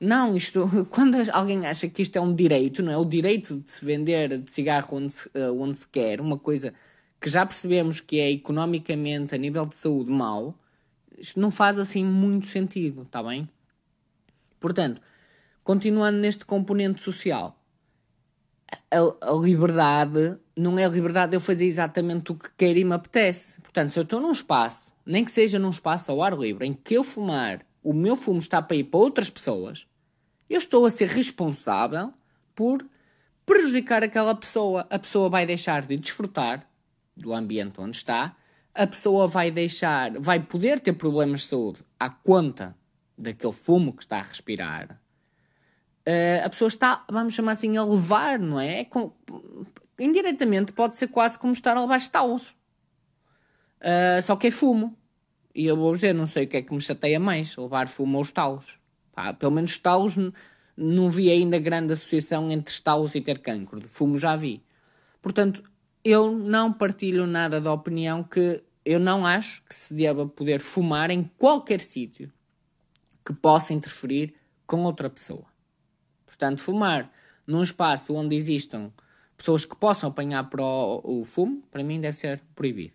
Não, 0.00 0.36
isto, 0.36 0.68
quando 0.90 1.16
alguém 1.32 1.66
acha 1.66 1.88
que 1.88 2.02
isto 2.02 2.16
é 2.16 2.20
um 2.20 2.34
direito, 2.34 2.82
não 2.82 2.92
é? 2.92 2.96
O 2.96 3.04
direito 3.04 3.58
de 3.58 3.70
se 3.70 3.84
vender 3.84 4.38
de 4.38 4.50
cigarro 4.50 4.96
onde 4.96 5.12
se, 5.12 5.28
uh, 5.28 5.60
onde 5.60 5.78
se 5.78 5.88
quer, 5.88 6.20
uma 6.20 6.38
coisa 6.38 6.74
que 7.20 7.30
já 7.30 7.46
percebemos 7.46 8.00
que 8.00 8.18
é 8.20 8.30
economicamente, 8.30 9.34
a 9.34 9.38
nível 9.38 9.64
de 9.64 9.74
saúde, 9.74 10.10
mau, 10.10 10.54
isto 11.16 11.40
não 11.40 11.50
faz 11.50 11.78
assim 11.78 12.04
muito 12.04 12.46
sentido, 12.48 13.02
está 13.02 13.22
bem? 13.22 13.48
Portanto, 14.60 15.00
continuando 15.62 16.18
neste 16.18 16.44
componente 16.44 17.00
social, 17.00 17.58
a, 18.90 19.30
a, 19.30 19.32
liberdade 19.32 20.36
não 20.56 20.78
é 20.78 20.84
a 20.84 20.88
liberdade 20.88 21.30
de 21.30 21.36
eu 21.36 21.40
fazer 21.40 21.64
exatamente 21.64 22.32
o 22.32 22.34
que 22.34 22.50
quero 22.56 22.78
e 22.78 22.84
me 22.84 22.94
apetece. 22.94 23.60
Portanto, 23.60 23.90
se 23.90 23.98
eu 23.98 24.02
estou 24.02 24.20
num 24.20 24.32
espaço, 24.32 24.92
nem 25.04 25.24
que 25.24 25.32
seja 25.32 25.58
num 25.58 25.70
espaço 25.70 26.10
ao 26.10 26.22
ar 26.22 26.36
livre, 26.36 26.66
em 26.66 26.72
que 26.72 26.94
eu 26.94 27.04
fumar, 27.04 27.64
o 27.84 27.92
meu 27.92 28.16
fumo 28.16 28.38
está 28.38 28.60
para 28.62 28.76
ir 28.76 28.84
para 28.84 28.98
outras 28.98 29.28
pessoas, 29.28 29.86
eu 30.48 30.58
estou 30.58 30.86
a 30.86 30.90
ser 30.90 31.08
responsável 31.08 32.12
por 32.54 32.84
prejudicar 33.44 34.02
aquela 34.02 34.34
pessoa. 34.34 34.86
A 34.88 34.98
pessoa 34.98 35.28
vai 35.28 35.44
deixar 35.44 35.86
de 35.86 35.96
desfrutar 35.96 36.66
do 37.14 37.32
ambiente 37.32 37.80
onde 37.80 37.96
está, 37.96 38.34
a 38.74 38.86
pessoa 38.86 39.26
vai 39.26 39.50
deixar, 39.50 40.12
vai 40.18 40.40
poder 40.40 40.80
ter 40.80 40.94
problemas 40.94 41.42
de 41.42 41.48
saúde 41.48 41.84
à 42.00 42.10
conta 42.10 42.74
daquele 43.16 43.52
fumo 43.52 43.92
que 43.92 44.02
está 44.02 44.18
a 44.18 44.22
respirar. 44.22 45.00
Uh, 46.06 46.44
a 46.44 46.50
pessoa 46.50 46.68
está, 46.68 47.04
vamos 47.08 47.34
chamar 47.34 47.52
assim, 47.52 47.76
a 47.76 47.84
levar, 47.84 48.38
não 48.38 48.58
é? 48.58 48.84
com, 48.84 49.12
indiretamente 49.98 50.72
pode 50.72 50.98
ser 50.98 51.08
quase 51.08 51.38
como 51.38 51.52
estar 51.52 51.76
a 51.76 51.80
levar 51.80 51.96
estalos. 51.96 52.50
Uh, 53.80 54.20
só 54.22 54.34
que 54.34 54.48
é 54.48 54.50
fumo. 54.50 54.96
E 55.54 55.66
eu 55.66 55.76
vou 55.76 55.92
dizer, 55.94 56.12
não 56.12 56.26
sei 56.26 56.44
o 56.44 56.48
que 56.48 56.56
é 56.56 56.62
que 56.62 56.74
me 56.74 56.80
chateia 56.80 57.20
mais, 57.20 57.56
levar 57.56 57.88
fumo 57.88 58.18
ou 58.18 58.22
estalos. 58.22 58.78
Pá, 59.12 59.32
pelo 59.32 59.52
menos 59.52 59.70
estalos, 59.70 60.16
não 60.76 61.08
vi 61.08 61.30
ainda 61.30 61.58
grande 61.58 61.92
associação 61.92 62.50
entre 62.50 62.74
estalos 62.74 63.14
e 63.14 63.20
ter 63.20 63.38
cancro. 63.38 63.80
De 63.80 63.88
fumo 63.88 64.18
já 64.18 64.34
vi. 64.34 64.64
Portanto, 65.22 65.62
eu 66.04 66.32
não 66.32 66.72
partilho 66.72 67.26
nada 67.26 67.60
da 67.60 67.72
opinião 67.72 68.22
que 68.22 68.62
eu 68.84 68.98
não 68.98 69.24
acho 69.24 69.62
que 69.64 69.74
se 69.74 69.94
deva 69.94 70.26
poder 70.26 70.60
fumar 70.60 71.10
em 71.10 71.30
qualquer 71.38 71.80
sítio 71.80 72.30
que 73.24 73.32
possa 73.32 73.72
interferir 73.72 74.34
com 74.66 74.82
outra 74.82 75.08
pessoa. 75.08 75.46
Portanto, 76.26 76.60
fumar 76.60 77.10
num 77.46 77.62
espaço 77.62 78.14
onde 78.14 78.36
existam 78.36 78.92
pessoas 79.36 79.64
que 79.64 79.74
possam 79.76 80.10
apanhar 80.10 80.48
para 80.50 80.62
o 80.62 81.24
fumo, 81.24 81.62
para 81.70 81.82
mim 81.82 82.00
deve 82.00 82.16
ser 82.16 82.42
proibido. 82.54 82.92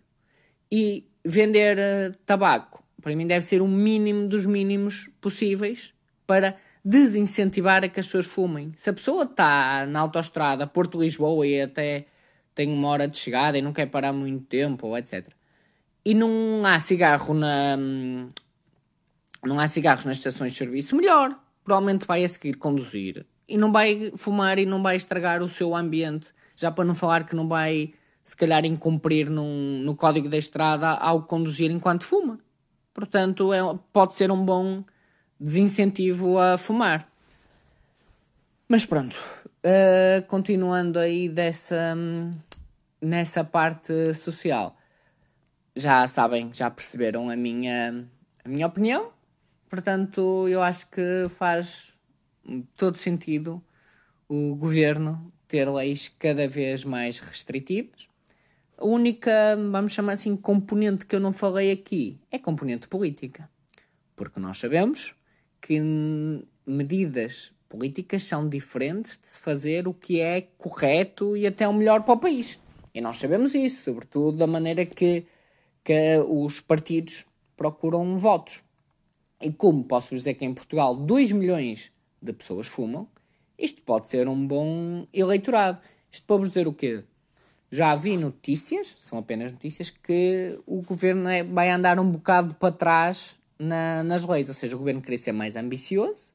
E 0.70 1.09
vender 1.24 1.78
uh, 1.78 2.16
tabaco, 2.24 2.82
para 3.00 3.14
mim 3.14 3.26
deve 3.26 3.44
ser 3.44 3.62
o 3.62 3.68
mínimo 3.68 4.28
dos 4.28 4.46
mínimos 4.46 5.10
possíveis 5.20 5.92
para 6.26 6.56
desincentivar 6.84 7.84
a 7.84 7.88
que 7.88 8.00
as 8.00 8.06
pessoas 8.06 8.26
fumem. 8.26 8.72
Se 8.76 8.90
a 8.90 8.92
pessoa 8.92 9.24
está 9.24 9.86
na 9.86 10.00
autoestrada 10.00 10.66
Porto-Lisboa 10.66 11.46
e 11.46 11.60
até 11.60 12.06
tem 12.54 12.72
uma 12.72 12.88
hora 12.88 13.08
de 13.08 13.18
chegada 13.18 13.58
e 13.58 13.62
não 13.62 13.72
quer 13.72 13.86
parar 13.86 14.12
muito 14.12 14.44
tempo, 14.44 14.86
ou 14.86 14.98
etc. 14.98 15.28
E 16.04 16.14
não 16.14 16.62
há 16.64 16.78
cigarro 16.78 17.34
na. 17.34 17.76
Não 19.44 19.58
há 19.58 19.66
cigarros 19.66 20.04
nas 20.04 20.18
estações 20.18 20.52
de 20.52 20.58
serviço, 20.58 20.96
melhor. 20.96 21.38
Provavelmente 21.64 22.06
vai 22.06 22.24
a 22.24 22.28
seguir 22.28 22.54
conduzir 22.54 23.24
e 23.48 23.56
não 23.58 23.72
vai 23.72 24.12
fumar 24.16 24.58
e 24.58 24.66
não 24.66 24.82
vai 24.82 24.96
estragar 24.96 25.42
o 25.42 25.48
seu 25.48 25.74
ambiente. 25.74 26.32
Já 26.54 26.70
para 26.70 26.84
não 26.84 26.94
falar 26.94 27.24
que 27.24 27.34
não 27.34 27.48
vai, 27.48 27.92
se 28.22 28.36
calhar, 28.36 28.64
incumprir 28.64 29.30
num, 29.30 29.82
no 29.82 29.96
código 29.96 30.28
da 30.28 30.36
estrada 30.36 30.90
ao 30.90 31.22
conduzir 31.22 31.70
enquanto 31.70 32.04
fuma. 32.04 32.38
Portanto, 32.92 33.52
é, 33.52 33.60
pode 33.92 34.14
ser 34.14 34.30
um 34.30 34.44
bom 34.44 34.84
desincentivo 35.38 36.38
a 36.38 36.58
fumar. 36.58 37.08
Mas 38.68 38.86
pronto, 38.86 39.16
uh, 39.64 40.24
continuando 40.28 40.98
aí 40.98 41.28
dessa, 41.28 41.96
nessa 43.00 43.42
parte 43.42 44.14
social, 44.14 44.76
já 45.74 46.06
sabem, 46.06 46.50
já 46.52 46.70
perceberam 46.70 47.30
a 47.30 47.36
minha, 47.36 48.06
a 48.44 48.48
minha 48.48 48.66
opinião. 48.66 49.10
Portanto, 49.68 50.46
eu 50.48 50.62
acho 50.62 50.88
que 50.88 51.26
faz 51.28 51.92
todo 52.76 52.96
sentido 52.96 53.62
o 54.28 54.54
governo 54.54 55.32
ter 55.48 55.68
leis 55.68 56.12
cada 56.18 56.46
vez 56.46 56.84
mais 56.84 57.18
restritivas. 57.18 58.09
A 58.80 58.86
única, 58.86 59.56
vamos 59.70 59.92
chamar 59.92 60.14
assim, 60.14 60.34
componente 60.34 61.04
que 61.04 61.14
eu 61.14 61.20
não 61.20 61.34
falei 61.34 61.70
aqui 61.70 62.18
é 62.30 62.38
componente 62.38 62.88
política. 62.88 63.48
Porque 64.16 64.40
nós 64.40 64.58
sabemos 64.58 65.14
que 65.60 65.78
medidas 66.64 67.52
políticas 67.68 68.22
são 68.22 68.48
diferentes 68.48 69.18
de 69.18 69.26
se 69.26 69.38
fazer 69.38 69.86
o 69.86 69.92
que 69.92 70.18
é 70.18 70.48
correto 70.56 71.36
e 71.36 71.46
até 71.46 71.68
o 71.68 71.74
melhor 71.74 72.04
para 72.04 72.14
o 72.14 72.18
país. 72.18 72.58
E 72.94 73.02
nós 73.02 73.18
sabemos 73.18 73.54
isso, 73.54 73.84
sobretudo 73.84 74.38
da 74.38 74.46
maneira 74.46 74.86
que, 74.86 75.26
que 75.84 76.18
os 76.26 76.62
partidos 76.62 77.26
procuram 77.54 78.16
votos. 78.16 78.64
E 79.42 79.52
como 79.52 79.84
posso 79.84 80.14
dizer 80.14 80.32
que 80.34 80.44
em 80.46 80.54
Portugal 80.54 80.96
2 80.96 81.32
milhões 81.32 81.92
de 82.20 82.32
pessoas 82.32 82.66
fumam, 82.66 83.06
isto 83.58 83.82
pode 83.82 84.08
ser 84.08 84.26
um 84.26 84.46
bom 84.46 85.06
eleitorado. 85.12 85.78
Isto 86.10 86.26
para 86.26 86.36
vos 86.36 86.48
dizer 86.48 86.66
o 86.66 86.72
quê? 86.72 87.04
Já 87.70 87.94
vi 87.94 88.16
notícias, 88.16 88.96
são 89.00 89.18
apenas 89.18 89.52
notícias, 89.52 89.90
que 89.90 90.58
o 90.66 90.82
governo 90.82 91.28
é, 91.28 91.42
vai 91.44 91.70
andar 91.70 92.00
um 92.00 92.10
bocado 92.10 92.54
para 92.54 92.72
trás 92.72 93.36
na, 93.58 94.02
nas 94.02 94.24
leis. 94.24 94.48
Ou 94.48 94.54
seja, 94.54 94.74
o 94.74 94.78
governo 94.78 95.00
queria 95.00 95.18
ser 95.18 95.32
mais 95.32 95.54
ambicioso, 95.54 96.30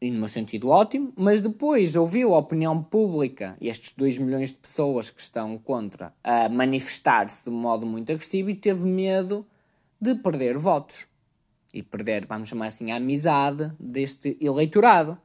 e 0.00 0.10
no 0.10 0.18
meu 0.18 0.28
sentido 0.28 0.68
ótimo, 0.68 1.12
mas 1.16 1.40
depois 1.40 1.96
ouviu 1.96 2.34
a 2.34 2.38
opinião 2.38 2.82
pública 2.82 3.56
e 3.60 3.68
estes 3.68 3.92
2 3.94 4.18
milhões 4.18 4.50
de 4.50 4.56
pessoas 4.56 5.08
que 5.08 5.20
estão 5.20 5.56
contra 5.58 6.12
a 6.22 6.48
manifestar-se 6.48 7.44
de 7.44 7.50
modo 7.50 7.86
muito 7.86 8.12
agressivo 8.12 8.50
e 8.50 8.54
teve 8.54 8.86
medo 8.86 9.46
de 10.00 10.14
perder 10.14 10.58
votos 10.58 11.06
e 11.72 11.82
perder, 11.82 12.26
vamos 12.26 12.48
chamar 12.48 12.68
assim, 12.68 12.90
a 12.90 12.96
amizade 12.96 13.72
deste 13.80 14.36
eleitorado. 14.40 15.18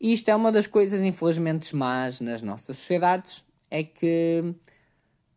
E 0.00 0.12
isto 0.12 0.28
é 0.28 0.34
uma 0.34 0.52
das 0.52 0.66
coisas, 0.66 1.00
infelizmente, 1.00 1.74
más 1.74 2.20
nas 2.20 2.42
nossas 2.42 2.76
sociedades, 2.76 3.44
é 3.74 3.82
que 3.82 4.54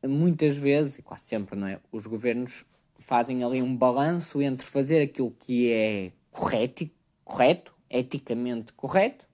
muitas 0.07 0.55
vezes, 0.55 0.99
e 0.99 1.01
quase 1.01 1.23
sempre, 1.23 1.57
não 1.57 1.65
é? 1.65 1.79
Os 1.91 2.05
governos 2.05 2.63
fazem 2.99 3.43
ali 3.43 3.63
um 3.63 3.75
balanço 3.75 4.39
entre 4.43 4.65
fazer 4.65 5.01
aquilo 5.01 5.31
que 5.31 5.71
é 5.71 6.11
correto, 6.29 6.87
correto, 7.23 7.73
eticamente 7.89 8.73
correto, 8.73 9.27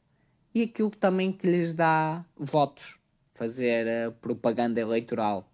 e 0.55 0.63
aquilo 0.63 0.89
também 0.89 1.33
que 1.33 1.45
lhes 1.45 1.73
dá 1.73 2.23
votos, 2.37 2.97
fazer 3.33 4.07
uh, 4.07 4.11
propaganda 4.13 4.79
eleitoral. 4.79 5.49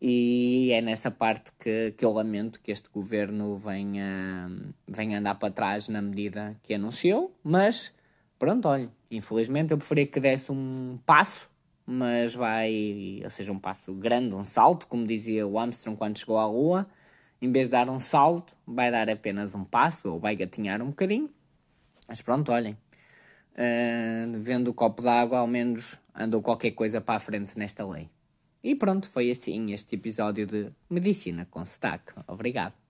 E 0.00 0.70
é 0.72 0.80
nessa 0.80 1.10
parte 1.10 1.52
que, 1.58 1.92
que 1.98 2.04
eu 2.04 2.12
lamento 2.12 2.60
que 2.62 2.72
este 2.72 2.88
governo 2.88 3.58
venha, 3.58 4.48
venha 4.88 5.18
andar 5.18 5.34
para 5.34 5.52
trás 5.52 5.86
na 5.88 6.00
medida 6.00 6.56
que 6.62 6.72
anunciou, 6.72 7.36
mas 7.44 7.92
pronto, 8.38 8.68
olha, 8.68 8.88
infelizmente 9.10 9.72
eu 9.72 9.76
preferia 9.76 10.06
que 10.06 10.18
desse 10.18 10.50
um 10.50 10.98
passo, 11.04 11.50
mas 11.90 12.34
vai, 12.34 13.22
ou 13.24 13.30
seja, 13.30 13.50
um 13.50 13.58
passo 13.58 13.94
grande, 13.94 14.36
um 14.36 14.44
salto, 14.44 14.86
como 14.86 15.06
dizia 15.06 15.46
o 15.46 15.58
Armstrong 15.58 15.96
quando 15.96 16.18
chegou 16.18 16.36
à 16.36 16.46
Lua, 16.46 16.86
em 17.40 17.50
vez 17.50 17.66
de 17.66 17.70
dar 17.70 17.88
um 17.88 17.98
salto, 17.98 18.54
vai 18.66 18.90
dar 18.90 19.08
apenas 19.08 19.54
um 19.54 19.64
passo 19.64 20.12
ou 20.12 20.20
vai 20.20 20.36
gatinhar 20.36 20.82
um 20.82 20.88
bocadinho. 20.88 21.30
Mas 22.06 22.20
pronto, 22.20 22.52
olhem, 22.52 22.74
uh, 23.54 24.38
vendo 24.38 24.68
o 24.68 24.74
copo 24.74 25.00
d'água, 25.00 25.38
ao 25.38 25.46
menos 25.46 25.98
andou 26.14 26.42
qualquer 26.42 26.72
coisa 26.72 27.00
para 27.00 27.14
a 27.14 27.20
frente 27.20 27.58
nesta 27.58 27.86
lei. 27.86 28.10
E 28.62 28.74
pronto, 28.74 29.08
foi 29.08 29.30
assim 29.30 29.72
este 29.72 29.94
episódio 29.94 30.46
de 30.46 30.70
Medicina 30.90 31.46
com 31.50 31.64
Sotaque. 31.64 32.12
Obrigado. 32.26 32.87